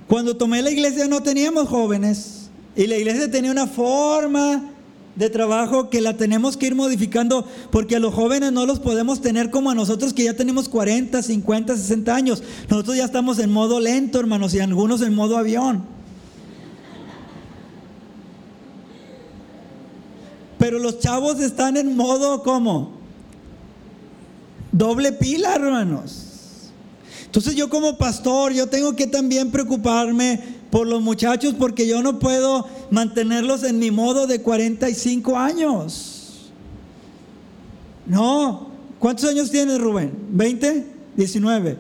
Cuando 0.09 0.37
tomé 0.37 0.61
la 0.63 0.71
iglesia 0.71 1.07
no 1.07 1.23
teníamos 1.23 1.69
jóvenes. 1.69 2.51
Y 2.75 2.87
la 2.87 2.97
iglesia 2.97 3.31
tenía 3.31 3.51
una 3.51 3.67
forma 3.67 4.72
de 5.15 5.29
trabajo 5.29 5.91
que 5.91 6.01
la 6.01 6.17
tenemos 6.17 6.57
que 6.57 6.67
ir 6.67 6.75
modificando 6.75 7.47
porque 7.71 7.97
a 7.97 8.01
los 8.01 8.15
jóvenes 8.15 8.53
no 8.53 8.65
los 8.65 8.81
podemos 8.81 9.21
tener 9.21 9.51
como 9.51 9.71
a 9.71 9.75
nosotros 9.75 10.15
que 10.15 10.25
ya 10.25 10.35
tenemos 10.35 10.69
40, 10.69 11.23
50, 11.23 11.77
60 11.77 12.15
años. 12.15 12.43
Nosotros 12.69 12.97
ya 12.97 13.05
estamos 13.05 13.39
en 13.39 13.53
modo 13.53 13.79
lento, 13.79 14.19
hermanos, 14.19 14.55
y 14.55 14.61
algunos 14.61 15.03
en 15.03 15.15
modo 15.15 15.37
avión. 15.37 15.85
Pero 20.59 20.79
los 20.79 21.01
chavos 21.01 21.41
están 21.41 21.77
en 21.77 21.97
modo 21.97 22.43
como 22.43 22.93
doble 24.71 25.13
pila, 25.13 25.55
hermanos. 25.55 26.71
Entonces 27.27 27.55
yo 27.55 27.69
como 27.69 27.99
pastor, 27.99 28.53
yo 28.53 28.69
tengo 28.69 28.95
que 28.95 29.07
también 29.07 29.51
preocuparme 29.51 30.39
por 30.71 30.87
los 30.87 31.03
muchachos 31.03 31.55
porque 31.59 31.87
yo 31.87 32.03
no 32.03 32.19
puedo 32.19 32.67
mantenerlos 32.93 33.65
en 33.65 33.79
mi 33.79 33.91
modo 33.91 34.27
de 34.27 34.43
45 34.43 35.39
años. 35.39 36.53
No. 38.07 38.71
¿Cuántos 38.99 39.31
años 39.31 39.51
tienes, 39.51 39.81
Rubén? 39.81 40.13
¿20? 40.33 40.85
19. 41.17 41.79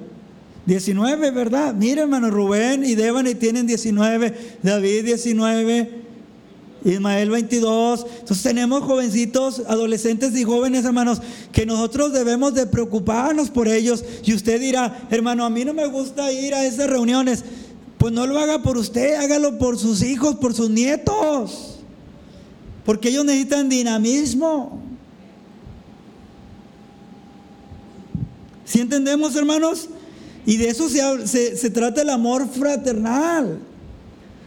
19, 0.64 1.31
¿verdad? 1.31 1.75
Mira, 1.75 2.03
hermano, 2.03 2.31
Rubén 2.31 2.83
y 2.85 2.94
Devani 2.94 3.35
tienen 3.35 3.66
19, 3.66 4.59
David 4.62 5.05
19, 5.05 5.90
Ismael 6.87 7.31
22. 7.31 8.07
Entonces 8.20 8.42
tenemos 8.42 8.83
jovencitos, 8.83 9.62
adolescentes 9.68 10.35
y 10.35 10.44
jóvenes, 10.44 10.87
hermanos, 10.87 11.20
que 11.53 11.66
nosotros 11.66 12.14
debemos 12.14 12.55
de 12.55 12.66
preocuparnos 12.66 13.51
por 13.51 13.68
ellos. 13.68 14.03
Y 14.25 14.33
usted 14.33 14.59
dirá, 14.59 15.07
hermano, 15.11 15.44
a 15.44 15.51
mí 15.51 15.64
no 15.64 15.75
me 15.75 15.87
gusta 15.88 16.33
ir 16.33 16.55
a 16.55 16.64
esas 16.64 16.88
reuniones. 16.88 17.44
Pues 18.03 18.12
no 18.12 18.27
lo 18.27 18.37
haga 18.37 18.61
por 18.62 18.77
usted, 18.79 19.15
hágalo 19.15 19.59
por 19.59 19.79
sus 19.79 20.03
hijos, 20.03 20.35
por 20.35 20.55
sus 20.55 20.69
nietos. 20.69 21.79
Porque 22.85 23.11
ellos 23.11 23.25
necesitan 23.25 23.69
dinamismo. 23.69 24.83
¿Sí 28.65 28.81
entendemos, 28.81 29.37
hermanos? 29.37 29.88
Y 30.45 30.57
de 30.57 30.71
eso 30.71 30.88
se, 30.88 31.57
se, 31.57 31.71
trata 31.71 32.03
el 32.03 32.11
amor 32.11 32.49
fraternal. 32.49 33.61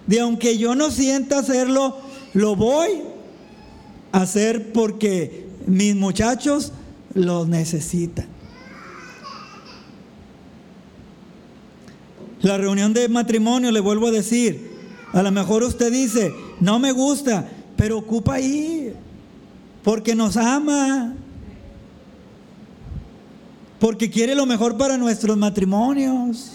De 0.06 0.20
aunque 0.20 0.58
yo 0.58 0.76
no 0.76 0.92
sienta 0.92 1.40
hacerlo, 1.40 1.96
lo 2.34 2.58
voy 2.58 3.04
a 4.12 4.24
hacer 4.24 4.74
porque 4.74 5.48
mis 5.66 5.96
muchachos 5.96 6.74
lo 7.14 7.46
necesitan. 7.46 8.35
La 12.46 12.60
reunión 12.60 12.94
de 12.94 13.10
matrimonio, 13.10 13.72
le 13.72 13.80
vuelvo 13.80 14.06
a 14.06 14.12
decir, 14.12 14.70
a 15.14 15.24
lo 15.24 15.32
mejor 15.32 15.64
usted 15.64 15.92
dice, 15.92 16.32
no 16.60 16.78
me 16.78 16.92
gusta, 16.92 17.50
pero 17.76 17.98
ocupa 17.98 18.40
ir. 18.40 18.96
Porque 19.84 20.14
nos 20.14 20.38
ama. 20.38 21.16
Porque 23.80 24.12
quiere 24.12 24.36
lo 24.36 24.46
mejor 24.46 24.78
para 24.78 24.96
nuestros 24.96 25.36
matrimonios. 25.36 26.52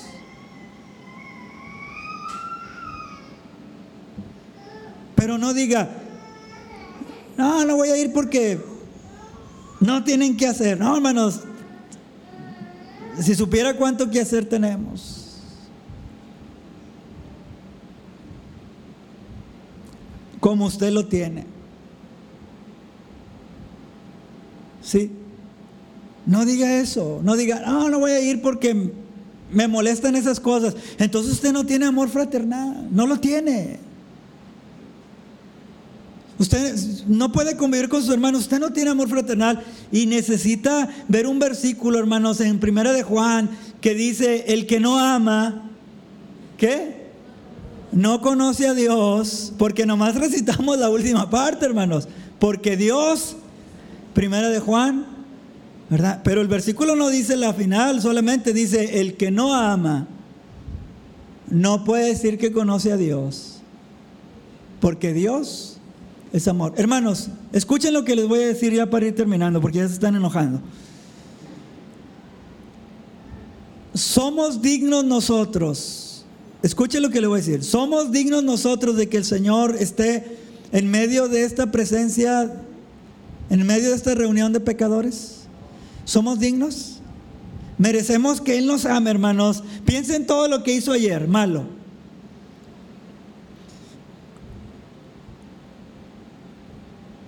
Pero 5.17 5.39
no 5.39 5.53
diga, 5.53 5.91
no, 7.37 7.65
no 7.65 7.75
voy 7.75 7.89
a 7.89 7.97
ir 7.97 8.13
porque 8.13 8.61
no 9.81 10.05
tienen 10.05 10.37
que 10.37 10.47
hacer. 10.47 10.79
No, 10.79 10.95
hermanos, 10.95 11.41
si 13.21 13.35
supiera 13.35 13.75
cuánto 13.75 14.09
que 14.09 14.21
hacer 14.21 14.49
tenemos. 14.49 15.20
Como 20.41 20.67
usted 20.67 20.91
lo 20.91 21.07
tiene. 21.07 21.47
¿Sí? 24.83 25.11
No 26.27 26.45
diga 26.45 26.81
eso. 26.81 27.21
No 27.23 27.37
diga, 27.37 27.61
no, 27.61 27.91
no 27.91 27.99
voy 27.99 28.13
a 28.13 28.21
ir 28.21 28.41
porque 28.41 28.93
me 29.53 29.69
molestan 29.69 30.17
esas 30.17 30.41
cosas. 30.41 30.75
Entonces 30.99 31.33
usted 31.33 31.53
no 31.53 31.67
tiene 31.67 31.87
amor 31.87 32.09
fraternal. 32.09 32.89
No 32.91 33.07
lo 33.07 33.21
tiene. 33.21 33.79
Usted 36.41 36.75
no 37.07 37.31
puede 37.33 37.55
convivir 37.55 37.91
con 37.91 38.01
sus 38.01 38.15
hermanos, 38.15 38.41
usted 38.41 38.59
no 38.59 38.73
tiene 38.73 38.89
amor 38.89 39.11
fraternal 39.11 39.63
y 39.93 40.07
necesita 40.07 40.89
ver 41.07 41.27
un 41.27 41.39
versículo, 41.39 41.99
hermanos, 41.99 42.41
en 42.41 42.59
Primera 42.59 42.95
de 42.95 43.03
Juan 43.03 43.51
que 43.83 43.95
dice, 43.95 44.47
el 44.49 44.67
que 44.67 44.81
no 44.81 44.99
ama, 44.99 45.71
¿qué? 46.57 47.00
No 47.93 48.21
conoce 48.21 48.69
a 48.69 48.75
Dios, 48.75 49.53
porque 49.59 49.85
nomás 49.85 50.15
recitamos 50.15 50.79
la 50.79 50.89
última 50.91 51.29
parte, 51.29 51.67
hermanos, 51.67 52.09
porque 52.39 52.77
Dios, 52.77 53.37
Primera 54.15 54.49
de 54.49 54.61
Juan, 54.61 55.07
¿verdad? 55.89 56.21
Pero 56.23 56.41
el 56.41 56.49
versículo 56.49 56.95
no 56.95 57.09
dice 57.09 57.37
la 57.37 57.53
final, 57.53 58.01
solamente 58.01 58.53
dice, 58.53 59.01
el 59.01 59.17
que 59.17 59.31
no 59.31 59.55
ama, 59.55 60.07
no 61.49 61.85
puede 61.85 62.07
decir 62.07 62.39
que 62.39 62.53
conoce 62.53 62.93
a 62.93 62.97
Dios, 62.97 63.61
porque 64.81 65.13
Dios 65.13 65.79
es 66.33 66.47
amor. 66.47 66.75
Hermanos, 66.77 67.29
escuchen 67.53 67.93
lo 67.93 68.05
que 68.05 68.15
les 68.15 68.29
voy 68.29 68.41
a 68.41 68.47
decir 68.47 68.73
ya 68.73 68.89
para 68.89 69.07
ir 69.07 69.17
terminando, 69.17 69.61
porque 69.61 69.79
ya 69.79 69.89
se 69.89 69.95
están 69.95 70.15
enojando. 70.15 70.61
Somos 73.95 74.63
dignos 74.63 75.05
nosotros. 75.05 76.10
Escuchen 76.63 77.03
lo 77.03 77.11
que 77.11 77.21
les 77.21 77.29
voy 77.29 77.41
a 77.41 77.43
decir. 77.43 77.65
Somos 77.65 78.13
dignos 78.13 78.45
nosotros 78.45 78.97
de 78.97 79.09
que 79.09 79.17
el 79.17 79.25
Señor 79.25 79.77
esté 79.79 80.39
en 80.73 80.91
medio 80.91 81.29
de 81.29 81.45
esta 81.45 81.71
presencia, 81.71 82.53
en 83.49 83.67
medio 83.67 83.91
de 83.91 83.97
esta 83.97 84.15
reunión 84.15 84.53
de 84.53 84.61
pecadores. 84.61 85.43
¿Somos 86.05 86.39
dignos? 86.39 87.01
Merecemos 87.79 88.41
que 88.41 88.59
Él 88.59 88.67
nos 88.67 88.85
ame, 88.85 89.11
hermanos. 89.11 89.65
Piensen 89.87 90.27
todo 90.27 90.49
lo 90.49 90.63
que 90.63 90.75
hizo 90.75 90.93
ayer, 90.93 91.27
malo. 91.27 91.65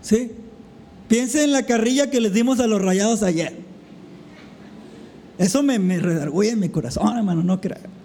¿Sí? 0.03 0.33
Piensen 1.09 1.45
en 1.45 1.53
la 1.53 1.65
carrilla 1.65 2.11
que 2.11 2.21
les 2.21 2.35
dimos 2.35 2.61
a 2.61 2.67
los 2.67 2.83
rayados 2.83 3.23
ayer. 3.23 3.57
Eso 5.39 5.63
me, 5.63 5.79
me 5.79 5.99
redarguye 5.99 6.51
en 6.51 6.61
mi 6.61 6.69
corazón, 6.69 7.17
hermano, 7.17 7.43
no 7.43 7.61
crean. 7.61 8.02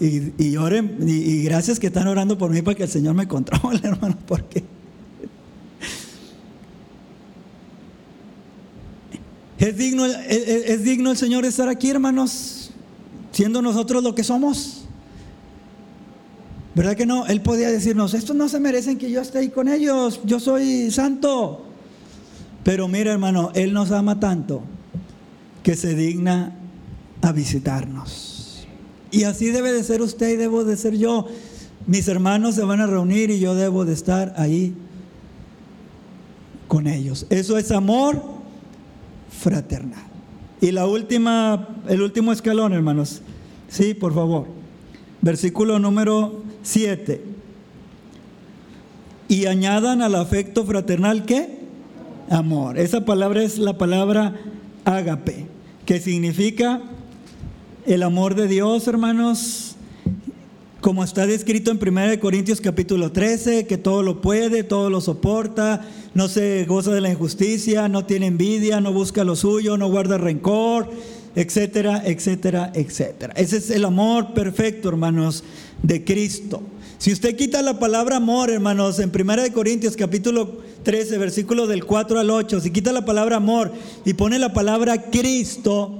Y, 0.00 0.32
y 0.38 0.56
oren, 0.56 0.98
y, 1.06 1.42
gracias 1.42 1.80
que 1.80 1.88
están 1.88 2.06
orando 2.06 2.38
por 2.38 2.50
mí 2.50 2.62
para 2.62 2.76
que 2.76 2.84
el 2.84 2.88
Señor 2.88 3.14
me 3.14 3.26
controle, 3.26 3.80
hermano, 3.82 4.16
porque 4.26 4.62
es 9.58 9.76
digno, 9.76 10.06
es 10.06 10.84
digno 10.84 11.10
el 11.10 11.16
Señor 11.16 11.44
estar 11.44 11.68
aquí, 11.68 11.90
hermanos, 11.90 12.70
siendo 13.32 13.60
nosotros 13.60 14.04
lo 14.04 14.14
que 14.14 14.22
somos. 14.22 14.84
¿Verdad 16.76 16.94
que 16.94 17.06
no? 17.06 17.26
Él 17.26 17.40
podía 17.40 17.68
decirnos, 17.72 18.14
estos 18.14 18.36
no 18.36 18.48
se 18.48 18.60
merecen 18.60 18.98
que 18.98 19.10
yo 19.10 19.20
esté 19.20 19.38
ahí 19.38 19.48
con 19.48 19.66
ellos, 19.66 20.20
yo 20.24 20.38
soy 20.38 20.92
santo. 20.92 21.66
Pero 22.62 22.86
mira 22.86 23.10
hermano, 23.10 23.50
Él 23.54 23.72
nos 23.72 23.90
ama 23.90 24.20
tanto 24.20 24.62
que 25.64 25.74
se 25.74 25.96
digna 25.96 26.56
a 27.20 27.32
visitarnos. 27.32 28.27
Y 29.10 29.24
así 29.24 29.50
debe 29.50 29.72
de 29.72 29.82
ser 29.82 30.02
usted 30.02 30.30
y 30.30 30.36
debo 30.36 30.64
de 30.64 30.76
ser 30.76 30.96
yo. 30.96 31.26
Mis 31.86 32.08
hermanos 32.08 32.54
se 32.54 32.62
van 32.62 32.80
a 32.80 32.86
reunir 32.86 33.30
y 33.30 33.40
yo 33.40 33.54
debo 33.54 33.84
de 33.84 33.94
estar 33.94 34.34
ahí 34.36 34.74
con 36.66 36.86
ellos. 36.86 37.26
Eso 37.30 37.56
es 37.56 37.70
amor 37.70 38.22
fraternal. 39.30 40.04
Y 40.60 40.72
la 40.72 40.86
última, 40.86 41.68
el 41.88 42.02
último 42.02 42.32
escalón, 42.32 42.72
hermanos. 42.72 43.22
Sí, 43.68 43.94
por 43.94 44.14
favor. 44.14 44.46
Versículo 45.22 45.78
número 45.78 46.42
7. 46.62 47.22
Y 49.28 49.46
añadan 49.46 50.02
al 50.02 50.14
afecto 50.14 50.64
fraternal 50.64 51.24
¿qué? 51.24 51.58
Amor. 52.30 52.78
Esa 52.78 53.04
palabra 53.04 53.42
es 53.42 53.58
la 53.58 53.78
palabra 53.78 54.36
ágape, 54.84 55.46
que 55.86 56.00
significa 56.00 56.82
el 57.88 58.02
amor 58.02 58.34
de 58.34 58.48
Dios, 58.48 58.86
hermanos, 58.86 59.74
como 60.82 61.02
está 61.02 61.26
descrito 61.26 61.70
en 61.70 61.78
1 61.80 62.20
Corintios 62.20 62.60
capítulo 62.60 63.12
13, 63.12 63.66
que 63.66 63.78
todo 63.78 64.02
lo 64.02 64.20
puede, 64.20 64.62
todo 64.62 64.90
lo 64.90 65.00
soporta, 65.00 65.80
no 66.12 66.28
se 66.28 66.66
goza 66.66 66.92
de 66.92 67.00
la 67.00 67.08
injusticia, 67.08 67.88
no 67.88 68.04
tiene 68.04 68.26
envidia, 68.26 68.82
no 68.82 68.92
busca 68.92 69.24
lo 69.24 69.36
suyo, 69.36 69.78
no 69.78 69.88
guarda 69.88 70.18
rencor, 70.18 70.90
etcétera, 71.34 72.02
etcétera, 72.04 72.72
etcétera. 72.74 73.32
Ese 73.38 73.56
es 73.56 73.70
el 73.70 73.86
amor 73.86 74.34
perfecto, 74.34 74.90
hermanos, 74.90 75.42
de 75.82 76.04
Cristo. 76.04 76.60
Si 76.98 77.10
usted 77.10 77.36
quita 77.36 77.62
la 77.62 77.78
palabra 77.78 78.16
amor, 78.16 78.50
hermanos, 78.50 78.98
en 78.98 79.10
1 79.10 79.50
Corintios 79.54 79.96
capítulo 79.96 80.58
13, 80.82 81.16
versículo 81.16 81.66
del 81.66 81.86
4 81.86 82.20
al 82.20 82.30
8, 82.30 82.60
si 82.60 82.70
quita 82.70 82.92
la 82.92 83.06
palabra 83.06 83.36
amor 83.36 83.72
y 84.04 84.12
pone 84.12 84.38
la 84.38 84.52
palabra 84.52 85.04
Cristo, 85.10 85.97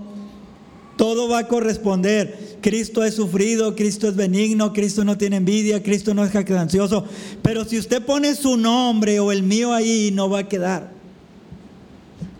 todo 0.98 1.28
va 1.28 1.38
a 1.38 1.48
corresponder. 1.48 2.58
Cristo 2.60 3.04
es 3.04 3.14
sufrido, 3.14 3.74
Cristo 3.76 4.08
es 4.08 4.16
benigno, 4.16 4.72
Cristo 4.72 5.04
no 5.04 5.16
tiene 5.16 5.36
envidia, 5.36 5.82
Cristo 5.82 6.12
no 6.12 6.24
es 6.24 6.32
jactancioso. 6.32 7.04
Pero 7.40 7.64
si 7.64 7.78
usted 7.78 8.04
pone 8.04 8.34
su 8.34 8.56
nombre 8.56 9.20
o 9.20 9.32
el 9.32 9.44
mío 9.44 9.72
ahí, 9.72 10.10
no 10.12 10.28
va 10.28 10.40
a 10.40 10.48
quedar. 10.48 10.90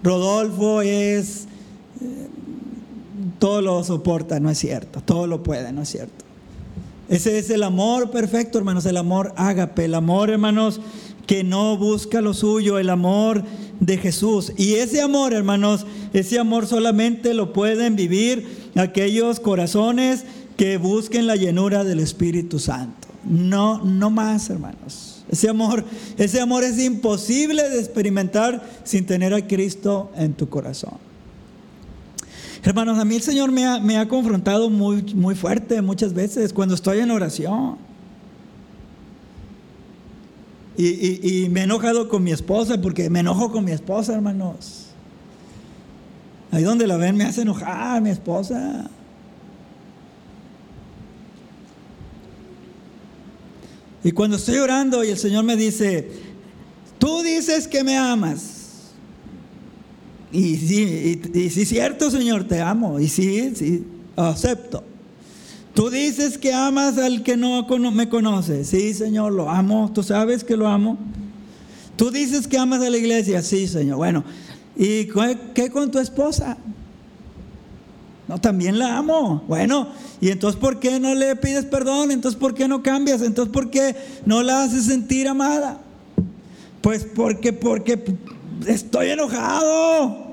Rodolfo 0.02 0.82
es 0.82 1.46
todo 3.38 3.62
lo 3.62 3.82
soporta, 3.84 4.40
no 4.40 4.50
es 4.50 4.58
cierto, 4.58 5.00
todo 5.00 5.28
lo 5.28 5.42
puede, 5.42 5.72
no 5.72 5.82
es 5.82 5.88
cierto. 5.88 6.24
Ese 7.08 7.38
es 7.38 7.50
el 7.50 7.62
amor 7.62 8.10
perfecto, 8.10 8.58
hermanos, 8.58 8.84
el 8.86 8.96
amor 8.96 9.32
ágape, 9.36 9.84
el 9.84 9.94
amor, 9.94 10.30
hermanos, 10.30 10.80
que 11.28 11.44
no 11.44 11.76
busca 11.76 12.22
lo 12.22 12.32
suyo, 12.32 12.78
el 12.78 12.88
amor 12.88 13.44
de 13.80 13.98
Jesús. 13.98 14.50
Y 14.56 14.76
ese 14.76 15.02
amor, 15.02 15.34
hermanos, 15.34 15.84
ese 16.14 16.38
amor 16.38 16.66
solamente 16.66 17.34
lo 17.34 17.52
pueden 17.52 17.96
vivir 17.96 18.70
aquellos 18.76 19.38
corazones 19.38 20.24
que 20.56 20.78
busquen 20.78 21.26
la 21.26 21.36
llenura 21.36 21.84
del 21.84 22.00
Espíritu 22.00 22.58
Santo. 22.58 23.08
No, 23.24 23.84
no 23.84 24.08
más, 24.08 24.48
hermanos. 24.48 25.22
Ese 25.30 25.50
amor, 25.50 25.84
ese 26.16 26.40
amor 26.40 26.64
es 26.64 26.78
imposible 26.78 27.68
de 27.68 27.78
experimentar 27.78 28.66
sin 28.84 29.04
tener 29.04 29.34
a 29.34 29.46
Cristo 29.46 30.10
en 30.16 30.32
tu 30.32 30.48
corazón. 30.48 30.94
Hermanos, 32.62 32.98
a 32.98 33.04
mí 33.04 33.16
el 33.16 33.22
Señor 33.22 33.52
me 33.52 33.98
ha, 33.98 34.08
confrontado 34.08 34.70
muy, 34.70 35.02
muy 35.14 35.34
fuerte 35.34 35.82
muchas 35.82 36.14
veces 36.14 36.54
cuando 36.54 36.74
estoy 36.74 37.00
en 37.00 37.10
oración. 37.10 37.87
Y, 40.78 41.42
y, 41.42 41.48
me 41.48 41.60
he 41.60 41.64
enojado 41.64 42.08
con 42.08 42.22
mi 42.22 42.30
esposa 42.30 42.80
porque 42.80 43.10
me 43.10 43.18
enojo 43.18 43.50
con 43.50 43.64
mi 43.64 43.72
esposa, 43.72 44.14
hermanos. 44.14 44.86
Ahí 46.52 46.62
donde 46.62 46.86
la 46.86 46.96
ven 46.96 47.16
me 47.16 47.24
hace 47.24 47.42
enojar 47.42 48.00
mi 48.00 48.10
esposa. 48.10 48.88
Y 54.04 54.12
cuando 54.12 54.36
estoy 54.36 54.58
orando 54.58 55.02
y 55.02 55.08
el 55.08 55.18
Señor 55.18 55.42
me 55.42 55.56
dice, 55.56 56.10
tú 57.00 57.22
dices 57.22 57.66
que 57.66 57.82
me 57.82 57.96
amas. 57.98 58.92
Y 60.30 60.56
sí, 60.56 61.20
y, 61.34 61.50
sí, 61.50 61.66
cierto, 61.66 62.08
Señor, 62.08 62.44
te 62.44 62.60
amo. 62.60 63.00
Y 63.00 63.08
sí, 63.08 63.52
sí, 63.56 63.84
acepto. 64.14 64.84
Tú 65.78 65.90
dices 65.90 66.38
que 66.38 66.52
amas 66.52 66.98
al 66.98 67.22
que 67.22 67.36
no 67.36 67.64
me 67.92 68.08
conoce. 68.08 68.64
Sí, 68.64 68.94
Señor, 68.94 69.32
lo 69.32 69.48
amo. 69.48 69.92
Tú 69.94 70.02
sabes 70.02 70.42
que 70.42 70.56
lo 70.56 70.66
amo. 70.66 70.98
Tú 71.94 72.10
dices 72.10 72.48
que 72.48 72.58
amas 72.58 72.82
a 72.82 72.90
la 72.90 72.96
iglesia. 72.96 73.42
Sí, 73.42 73.68
Señor. 73.68 73.98
Bueno, 73.98 74.24
¿y 74.76 75.06
qué 75.54 75.70
con 75.70 75.88
tu 75.92 76.00
esposa? 76.00 76.56
No, 78.26 78.40
también 78.40 78.76
la 78.80 78.98
amo. 78.98 79.44
Bueno, 79.46 79.90
¿y 80.20 80.30
entonces 80.30 80.58
por 80.58 80.80
qué 80.80 80.98
no 80.98 81.14
le 81.14 81.36
pides 81.36 81.66
perdón? 81.66 82.10
Entonces 82.10 82.40
¿por 82.40 82.54
qué 82.54 82.66
no 82.66 82.82
cambias? 82.82 83.22
Entonces 83.22 83.52
¿por 83.52 83.70
qué 83.70 83.94
no 84.26 84.42
la 84.42 84.64
haces 84.64 84.86
sentir 84.86 85.28
amada? 85.28 85.80
Pues 86.80 87.04
porque, 87.04 87.52
porque 87.52 88.02
estoy 88.66 89.10
enojado. 89.10 90.27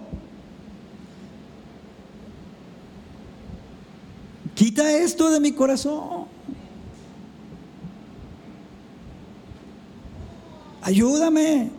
Quita 4.55 4.89
esto 4.97 5.29
de 5.29 5.41
mi 5.41 5.51
corazón. 5.51 6.25
Ayúdame. 10.81 11.69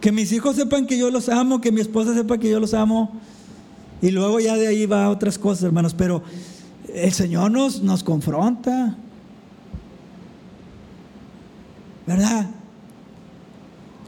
Que 0.00 0.12
mis 0.12 0.30
hijos 0.30 0.54
sepan 0.54 0.86
que 0.86 0.96
yo 0.96 1.10
los 1.10 1.28
amo, 1.28 1.60
que 1.60 1.72
mi 1.72 1.80
esposa 1.80 2.14
sepa 2.14 2.38
que 2.38 2.48
yo 2.48 2.60
los 2.60 2.74
amo. 2.74 3.12
Y 4.00 4.12
luego 4.12 4.38
ya 4.38 4.56
de 4.56 4.68
ahí 4.68 4.86
va 4.86 5.06
a 5.06 5.10
otras 5.10 5.36
cosas, 5.36 5.64
hermanos. 5.64 5.94
Pero 5.94 6.22
el 6.94 7.12
Señor 7.12 7.50
nos, 7.50 7.82
nos 7.82 8.04
confronta. 8.04 8.96
¿Verdad? 12.06 12.46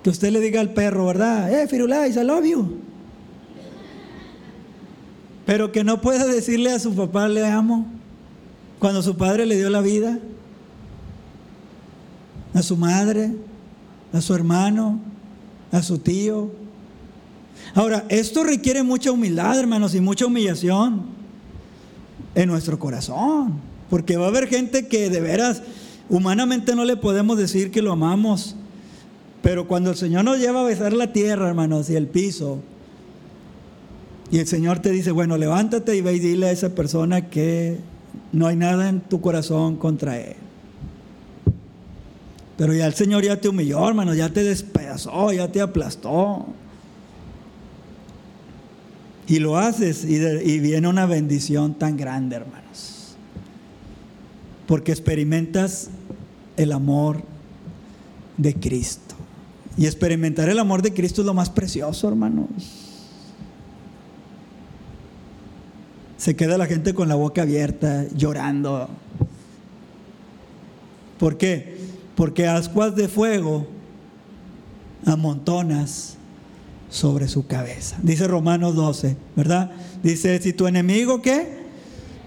Que 0.04 0.10
usted 0.10 0.30
le 0.30 0.40
diga 0.40 0.60
al 0.60 0.72
perro, 0.72 1.06
¿verdad? 1.06 1.52
Eh, 1.52 1.66
Firulais, 1.66 2.16
I 2.16 2.22
love 2.22 2.44
you. 2.44 2.89
Pero 5.50 5.72
que 5.72 5.82
no 5.82 6.00
pueda 6.00 6.28
decirle 6.28 6.70
a 6.70 6.78
su 6.78 6.94
papá, 6.94 7.26
le 7.26 7.44
amo, 7.44 7.84
cuando 8.78 9.02
su 9.02 9.16
padre 9.16 9.46
le 9.46 9.56
dio 9.56 9.68
la 9.68 9.80
vida, 9.80 10.20
a 12.54 12.62
su 12.62 12.76
madre, 12.76 13.34
a 14.12 14.20
su 14.20 14.32
hermano, 14.32 15.00
a 15.72 15.82
su 15.82 15.98
tío. 15.98 16.52
Ahora, 17.74 18.04
esto 18.10 18.44
requiere 18.44 18.84
mucha 18.84 19.10
humildad, 19.10 19.58
hermanos, 19.58 19.92
y 19.96 20.00
mucha 20.00 20.24
humillación 20.24 21.02
en 22.36 22.48
nuestro 22.48 22.78
corazón, 22.78 23.54
porque 23.90 24.16
va 24.16 24.26
a 24.26 24.28
haber 24.28 24.46
gente 24.46 24.86
que 24.86 25.10
de 25.10 25.20
veras, 25.20 25.64
humanamente 26.08 26.76
no 26.76 26.84
le 26.84 26.96
podemos 26.96 27.36
decir 27.36 27.72
que 27.72 27.82
lo 27.82 27.90
amamos, 27.90 28.54
pero 29.42 29.66
cuando 29.66 29.90
el 29.90 29.96
Señor 29.96 30.22
nos 30.22 30.38
lleva 30.38 30.60
a 30.60 30.64
besar 30.64 30.92
la 30.92 31.12
tierra, 31.12 31.48
hermanos, 31.48 31.90
y 31.90 31.96
el 31.96 32.06
piso, 32.06 32.60
y 34.30 34.38
el 34.38 34.46
Señor 34.46 34.78
te 34.78 34.90
dice, 34.90 35.10
bueno, 35.10 35.36
levántate 35.36 35.96
y 35.96 36.02
ve 36.02 36.14
y 36.14 36.18
dile 36.20 36.46
a 36.46 36.52
esa 36.52 36.74
persona 36.74 37.28
que 37.30 37.78
no 38.32 38.46
hay 38.46 38.56
nada 38.56 38.88
en 38.88 39.00
tu 39.00 39.20
corazón 39.20 39.76
contra 39.76 40.18
él. 40.18 40.36
Pero 42.56 42.72
ya 42.74 42.86
el 42.86 42.94
Señor 42.94 43.24
ya 43.24 43.40
te 43.40 43.48
humilló, 43.48 43.88
hermano, 43.88 44.14
ya 44.14 44.28
te 44.28 44.44
despedazó, 44.44 45.32
ya 45.32 45.50
te 45.50 45.60
aplastó. 45.60 46.46
Y 49.26 49.38
lo 49.40 49.56
haces 49.56 50.04
y, 50.04 50.16
y 50.16 50.60
viene 50.60 50.86
una 50.86 51.06
bendición 51.06 51.74
tan 51.74 51.96
grande, 51.96 52.36
hermanos. 52.36 53.16
Porque 54.66 54.92
experimentas 54.92 55.90
el 56.56 56.70
amor 56.70 57.22
de 58.36 58.54
Cristo. 58.54 59.16
Y 59.76 59.86
experimentar 59.86 60.48
el 60.48 60.58
amor 60.58 60.82
de 60.82 60.92
Cristo 60.92 61.22
es 61.22 61.26
lo 61.26 61.34
más 61.34 61.50
precioso, 61.50 62.08
hermanos. 62.08 62.89
Se 66.20 66.36
queda 66.36 66.56
la 66.56 66.66
gente 66.66 66.94
con 66.94 67.08
la 67.08 67.16
boca 67.16 67.42
abierta, 67.42 68.04
llorando. 68.14 68.88
¿Por 71.18 71.36
qué? 71.36 71.80
porque 72.20 72.46
ascuas 72.46 72.94
de 72.96 73.08
fuego 73.08 73.66
amontonas 75.06 76.16
sobre 76.90 77.28
su 77.28 77.46
cabeza. 77.46 77.96
Dice 78.02 78.28
Romanos 78.28 78.74
12, 78.74 79.16
¿verdad? 79.36 79.70
Dice, 80.02 80.38
si 80.42 80.52
tu 80.52 80.66
enemigo 80.66 81.22
qué? 81.22 81.48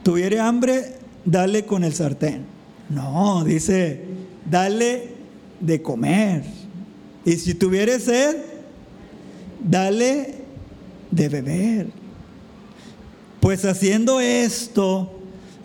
Tuviere 0.01 0.39
hambre, 0.39 0.95
dale 1.25 1.65
con 1.65 1.83
el 1.83 1.93
sartén. 1.93 2.43
No, 2.89 3.43
dice, 3.43 4.01
dale 4.49 5.09
de 5.59 5.79
comer. 5.83 6.43
Y 7.23 7.33
si 7.33 7.53
tuviere 7.53 7.99
sed, 7.99 8.37
dale 9.63 10.33
de 11.11 11.29
beber. 11.29 11.87
Pues 13.43 13.65
haciendo 13.65 14.21
esto, 14.21 15.11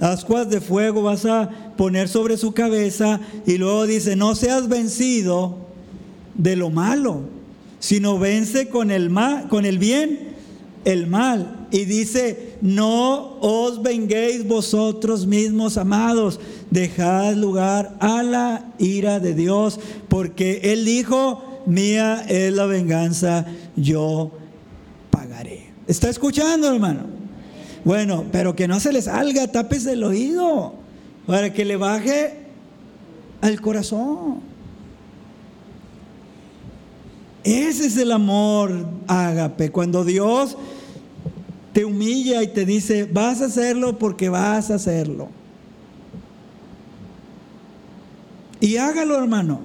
ascuas 0.01 0.51
de 0.51 0.61
fuego 0.61 1.01
vas 1.01 1.24
a 1.24 1.49
poner 1.76 2.09
sobre 2.09 2.37
su 2.37 2.51
cabeza 2.51 3.20
y 3.47 3.57
luego 3.57 3.87
dice, 3.87 4.16
no 4.16 4.35
seas 4.35 4.68
vencido 4.68 5.59
de 6.35 6.57
lo 6.57 6.70
malo, 6.70 7.20
sino 7.79 8.18
vence 8.18 8.68
con 8.68 8.91
el, 8.91 9.14
con 9.49 9.64
el 9.64 9.79
bien 9.79 10.35
el 10.85 11.07
mal. 11.07 11.68
Y 11.70 11.85
dice, 11.85 12.57
no 12.62 13.39
os 13.39 13.81
venguéis 13.81 14.49
vosotros 14.49 15.29
mismos, 15.29 15.76
amados, 15.76 16.41
dejad 16.72 17.35
lugar 17.35 17.97
a 18.01 18.24
la 18.24 18.72
ira 18.81 19.20
de 19.20 19.35
Dios, 19.35 19.79
porque 20.09 20.62
Él 20.64 20.85
dijo, 20.85 21.62
mía 21.64 22.26
es 22.29 22.53
la 22.53 22.66
venganza, 22.66 23.47
yo 23.76 24.33
pagaré. 25.11 25.68
¿Está 25.87 26.09
escuchando, 26.09 26.74
hermano? 26.74 27.18
Bueno, 27.89 28.26
pero 28.30 28.55
que 28.55 28.68
no 28.68 28.80
se 28.80 28.93
le 28.93 29.01
salga, 29.01 29.49
tápese 29.49 29.93
el 29.93 30.05
oído 30.05 30.74
para 31.26 31.55
que 31.55 31.64
le 31.64 31.76
baje 31.76 32.34
al 33.41 33.62
corazón. 33.62 34.41
Ese 37.45 37.86
es 37.86 37.97
el 37.97 38.12
amor 38.12 38.86
ágape, 39.07 39.72
cuando 39.72 40.05
Dios 40.05 40.59
te 41.72 41.86
humilla 41.86 42.43
y 42.43 42.49
te 42.49 42.66
dice, 42.66 43.09
vas 43.11 43.41
a 43.41 43.47
hacerlo 43.47 43.99
porque 43.99 44.28
vas 44.28 44.70
a 44.70 44.74
hacerlo. 44.74 45.30
Y 48.61 48.76
hágalo, 48.76 49.16
hermano, 49.16 49.61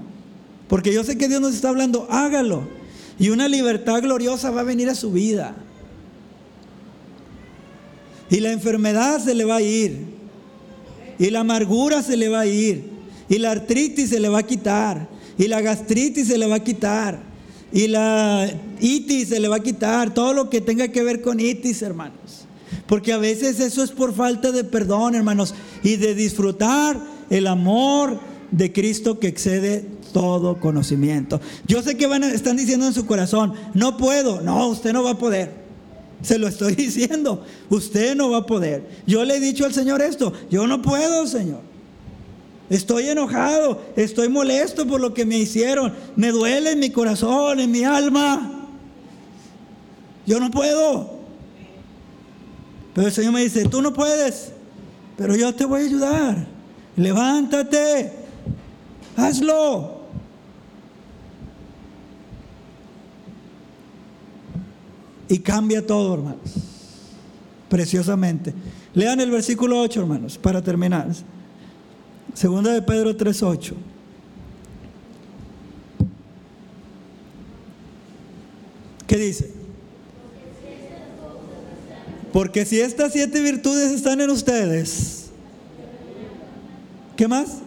porque 0.69 0.93
yo 0.93 1.03
sé 1.03 1.17
que 1.17 1.28
Dios 1.28 1.41
nos 1.41 1.55
está 1.55 1.67
hablando, 1.67 2.07
hágalo. 2.09 2.69
Y 3.19 3.32
una 3.32 3.49
libertad 3.49 4.01
gloriosa 4.01 4.49
va 4.49 4.61
a 4.61 4.63
venir 4.63 4.88
a 4.88 4.95
su 4.95 5.11
vida. 5.11 5.57
Y 8.34 8.39
la 8.39 8.51
enfermedad 8.51 9.23
se 9.23 9.36
le 9.36 9.45
va 9.45 9.57
a 9.57 9.61
ir. 9.61 10.05
Y 11.19 11.29
la 11.29 11.41
amargura 11.41 12.01
se 12.01 12.17
le 12.17 12.29
va 12.29 12.39
a 12.39 12.47
ir. 12.47 12.84
Y 13.29 13.38
la 13.38 13.51
artritis 13.51 14.09
se 14.09 14.19
le 14.19 14.27
va 14.27 14.39
a 14.39 14.43
quitar. 14.43 15.07
Y 15.38 15.47
la 15.47 15.61
gastritis 15.61 16.29
se 16.29 16.39
le 16.39 16.47
va 16.47 16.55
a 16.55 16.63
quitar. 16.63 17.21
Y 17.71 17.88
la 17.88 18.51
itis 18.81 19.29
se 19.29 19.39
le 19.39 19.47
va 19.49 19.57
a 19.57 19.59
quitar. 19.59 20.15
Todo 20.15 20.34
lo 20.34 20.49
que 20.49 20.61
tenga 20.61 20.88
que 20.88 21.03
ver 21.03 21.21
con 21.21 21.39
itis, 21.39 21.84
hermanos. 21.84 22.47
Porque 22.88 23.13
a 23.13 23.17
veces 23.17 23.59
eso 23.59 23.84
es 23.84 23.91
por 23.91 24.15
falta 24.15 24.51
de 24.51 24.63
perdón, 24.63 25.13
hermanos. 25.13 25.53
Y 25.84 25.97
de 25.97 26.15
disfrutar 26.15 26.99
el 27.29 27.45
amor 27.45 28.19
de 28.49 28.73
Cristo 28.73 29.19
que 29.19 29.27
excede 29.27 29.86
todo 30.11 30.59
conocimiento. 30.59 31.39
Yo 31.67 31.84
sé 31.84 31.97
que 31.97 32.09
están 32.34 32.57
diciendo 32.57 32.88
en 32.88 32.93
su 32.95 33.05
corazón, 33.05 33.53
no 33.75 33.95
puedo. 33.95 34.41
No, 34.41 34.69
usted 34.69 34.91
no 34.91 35.03
va 35.03 35.11
a 35.11 35.19
poder. 35.19 35.62
Se 36.24 36.39
lo 36.39 36.47
estoy 36.47 36.74
diciendo. 36.76 37.45
Usted 37.69 38.15
no 38.15 38.32
va 38.32 38.38
a 38.39 38.45
poder. 38.45 38.89
Yo 39.05 39.24
le 39.24 39.38
he 39.38 39.39
dicho 39.39 39.65
al 39.65 39.74
Señor 39.74 40.01
esto. 40.01 40.34
Yo 40.49 40.65
no 40.65 40.82
puedo, 40.82 41.28
Señor. 41.28 41.61
Estoy 42.69 43.09
enojado. 43.09 43.82
Estoy 43.95 44.30
molesto 44.30 44.88
por 44.88 44.99
lo 44.99 45.13
que 45.13 45.26
me 45.26 45.38
hicieron. 45.38 45.93
Me 46.15 46.32
duele 46.32 46.71
en 46.71 46.80
mi 46.80 46.89
corazón, 46.89 47.59
en 47.59 47.69
mi 47.69 47.84
alma. 47.84 48.67
Yo 50.26 50.39
no 50.39 50.49
puedo. 50.49 51.19
Pero 52.95 53.07
el 53.07 53.13
Señor 53.13 53.34
me 53.34 53.43
dice, 53.43 53.65
tú 53.65 53.82
no 53.82 53.93
puedes. 53.93 54.51
Pero 55.17 55.36
yo 55.36 55.53
te 55.53 55.65
voy 55.65 55.82
a 55.82 55.86
ayudar. 55.86 56.47
Levántate. 56.95 58.13
Hazlo. 59.17 60.03
Y 65.30 65.39
cambia 65.39 65.86
todo, 65.86 66.13
hermanos. 66.13 66.53
Preciosamente. 67.69 68.53
Lean 68.93 69.19
el 69.19 69.32
versículo 69.32 69.80
8, 69.82 70.01
hermanos, 70.01 70.38
para 70.38 70.61
terminar. 70.61 71.07
Segunda 72.34 72.71
de 72.71 72.82
Pedro 72.82 73.15
3:8. 73.15 73.74
¿Qué 79.07 79.17
dice? 79.17 79.51
Porque 82.32 82.65
si 82.65 82.80
estas 82.80 83.13
siete 83.13 83.41
virtudes 83.41 83.91
están 83.91 84.19
en 84.21 84.32
ustedes, 84.32 85.28
¿qué 87.15 87.28
más? 87.28 87.59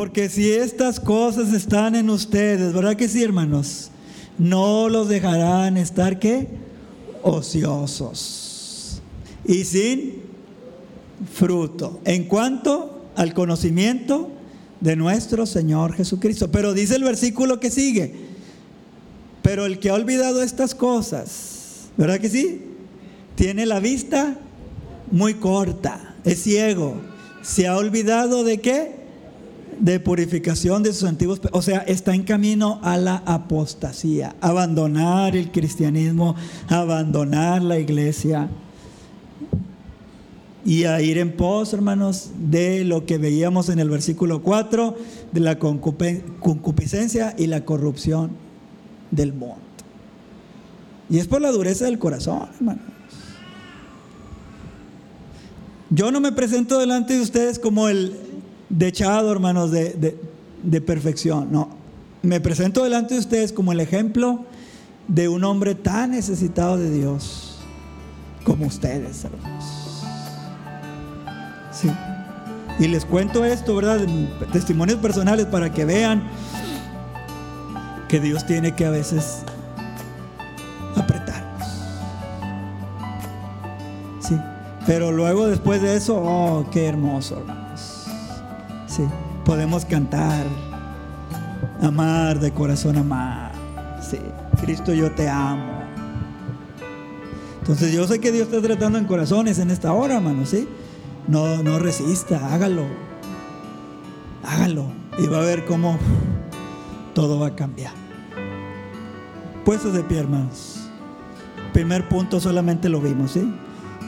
Porque 0.00 0.30
si 0.30 0.50
estas 0.50 0.98
cosas 0.98 1.52
están 1.52 1.94
en 1.94 2.08
ustedes, 2.08 2.72
¿verdad 2.72 2.96
que 2.96 3.06
sí, 3.06 3.22
hermanos? 3.22 3.90
No 4.38 4.88
los 4.88 5.10
dejarán 5.10 5.76
estar 5.76 6.18
qué? 6.18 6.48
Ociosos 7.22 9.02
y 9.44 9.62
sin 9.64 10.22
fruto. 11.30 12.00
En 12.06 12.24
cuanto 12.24 13.10
al 13.14 13.34
conocimiento 13.34 14.30
de 14.80 14.96
nuestro 14.96 15.44
Señor 15.44 15.92
Jesucristo. 15.92 16.50
Pero 16.50 16.72
dice 16.72 16.96
el 16.96 17.04
versículo 17.04 17.60
que 17.60 17.70
sigue. 17.70 18.14
Pero 19.42 19.66
el 19.66 19.78
que 19.80 19.90
ha 19.90 19.94
olvidado 19.94 20.42
estas 20.42 20.74
cosas, 20.74 21.90
¿verdad 21.98 22.20
que 22.20 22.30
sí? 22.30 22.62
Tiene 23.34 23.66
la 23.66 23.80
vista 23.80 24.38
muy 25.10 25.34
corta, 25.34 26.16
es 26.24 26.42
ciego, 26.42 26.94
se 27.42 27.66
ha 27.66 27.76
olvidado 27.76 28.44
de 28.44 28.62
qué? 28.62 28.99
De 29.80 29.98
purificación 29.98 30.82
de 30.82 30.92
sus 30.92 31.08
antiguos, 31.08 31.40
o 31.52 31.62
sea, 31.62 31.78
está 31.78 32.14
en 32.14 32.22
camino 32.22 32.78
a 32.82 32.98
la 32.98 33.22
apostasía, 33.24 34.36
abandonar 34.40 35.34
el 35.34 35.50
cristianismo, 35.50 36.36
abandonar 36.68 37.62
la 37.62 37.78
iglesia 37.78 38.50
y 40.64 40.84
a 40.84 41.00
ir 41.00 41.16
en 41.16 41.32
pos, 41.32 41.72
hermanos, 41.72 42.30
de 42.38 42.84
lo 42.84 43.06
que 43.06 43.16
veíamos 43.16 43.70
en 43.70 43.78
el 43.78 43.88
versículo 43.88 44.42
4, 44.42 44.96
de 45.32 45.40
la 45.40 45.58
concupiscencia 45.58 47.34
y 47.38 47.46
la 47.46 47.64
corrupción 47.64 48.32
del 49.10 49.32
mundo. 49.32 49.56
Y 51.08 51.18
es 51.18 51.26
por 51.26 51.40
la 51.40 51.50
dureza 51.50 51.86
del 51.86 51.98
corazón, 51.98 52.48
hermanos. 52.54 52.84
Yo 55.88 56.12
no 56.12 56.20
me 56.20 56.30
presento 56.30 56.78
delante 56.78 57.14
de 57.14 57.20
ustedes 57.20 57.58
como 57.58 57.88
el 57.88 58.14
dechado, 58.70 59.30
hermanos, 59.30 59.70
de, 59.70 60.16
de 60.62 60.80
perfección. 60.80 61.48
No, 61.52 61.68
me 62.22 62.40
presento 62.40 62.84
delante 62.84 63.14
de 63.14 63.20
ustedes 63.20 63.52
como 63.52 63.72
el 63.72 63.80
ejemplo 63.80 64.44
de 65.08 65.28
un 65.28 65.44
hombre 65.44 65.74
tan 65.74 66.12
necesitado 66.12 66.78
de 66.78 66.90
Dios 66.90 67.58
como 68.44 68.66
ustedes, 68.66 69.24
hermanos. 69.24 69.64
Sí. 71.72 71.90
Y 72.78 72.88
les 72.88 73.04
cuento 73.04 73.44
esto, 73.44 73.76
¿verdad? 73.76 74.00
Testimonios 74.52 74.98
personales 74.98 75.46
para 75.46 75.72
que 75.72 75.84
vean 75.84 76.22
que 78.08 78.20
Dios 78.20 78.46
tiene 78.46 78.74
que 78.74 78.86
a 78.86 78.90
veces 78.90 79.42
apretarnos. 80.96 81.68
Sí. 84.20 84.36
Pero 84.86 85.12
luego 85.12 85.46
después 85.46 85.82
de 85.82 85.96
eso, 85.96 86.16
oh, 86.16 86.66
qué 86.70 86.86
hermoso, 86.86 87.38
hermanos. 87.38 87.69
Podemos 89.44 89.84
cantar, 89.84 90.46
amar 91.80 92.40
de 92.40 92.52
corazón, 92.52 92.96
amar. 92.96 93.52
Sí. 94.02 94.18
Cristo, 94.60 94.92
yo 94.92 95.10
te 95.12 95.28
amo. 95.28 95.80
Entonces 97.60 97.92
yo 97.92 98.06
sé 98.06 98.18
que 98.20 98.32
Dios 98.32 98.48
está 98.48 98.60
tratando 98.60 98.98
en 98.98 99.04
corazones 99.04 99.58
en 99.58 99.70
esta 99.70 99.92
hora, 99.92 100.16
hermanos, 100.16 100.48
¿sí? 100.48 100.68
No, 101.28 101.62
no 101.62 101.78
resista, 101.78 102.52
hágalo. 102.52 102.84
Hágalo. 104.42 104.86
Y 105.18 105.26
va 105.26 105.38
a 105.38 105.44
ver 105.44 105.64
cómo 105.66 105.98
todo 107.14 107.38
va 107.38 107.48
a 107.48 107.56
cambiar. 107.56 107.92
Puestos 109.64 109.92
de 109.92 110.02
pie, 110.02 110.18
hermanos. 110.18 110.88
Primer 111.72 112.08
punto 112.08 112.40
solamente 112.40 112.88
lo 112.88 113.00
vimos, 113.00 113.32
¿sí? 113.32 113.52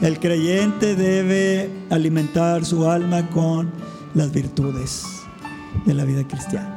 El 0.01 0.19
creyente 0.19 0.95
debe 0.95 1.69
alimentar 1.89 2.65
su 2.65 2.89
alma 2.89 3.29
con 3.29 3.71
las 4.13 4.31
virtudes 4.31 5.23
de 5.85 5.93
la 5.93 6.05
vida 6.05 6.27
cristiana. 6.27 6.72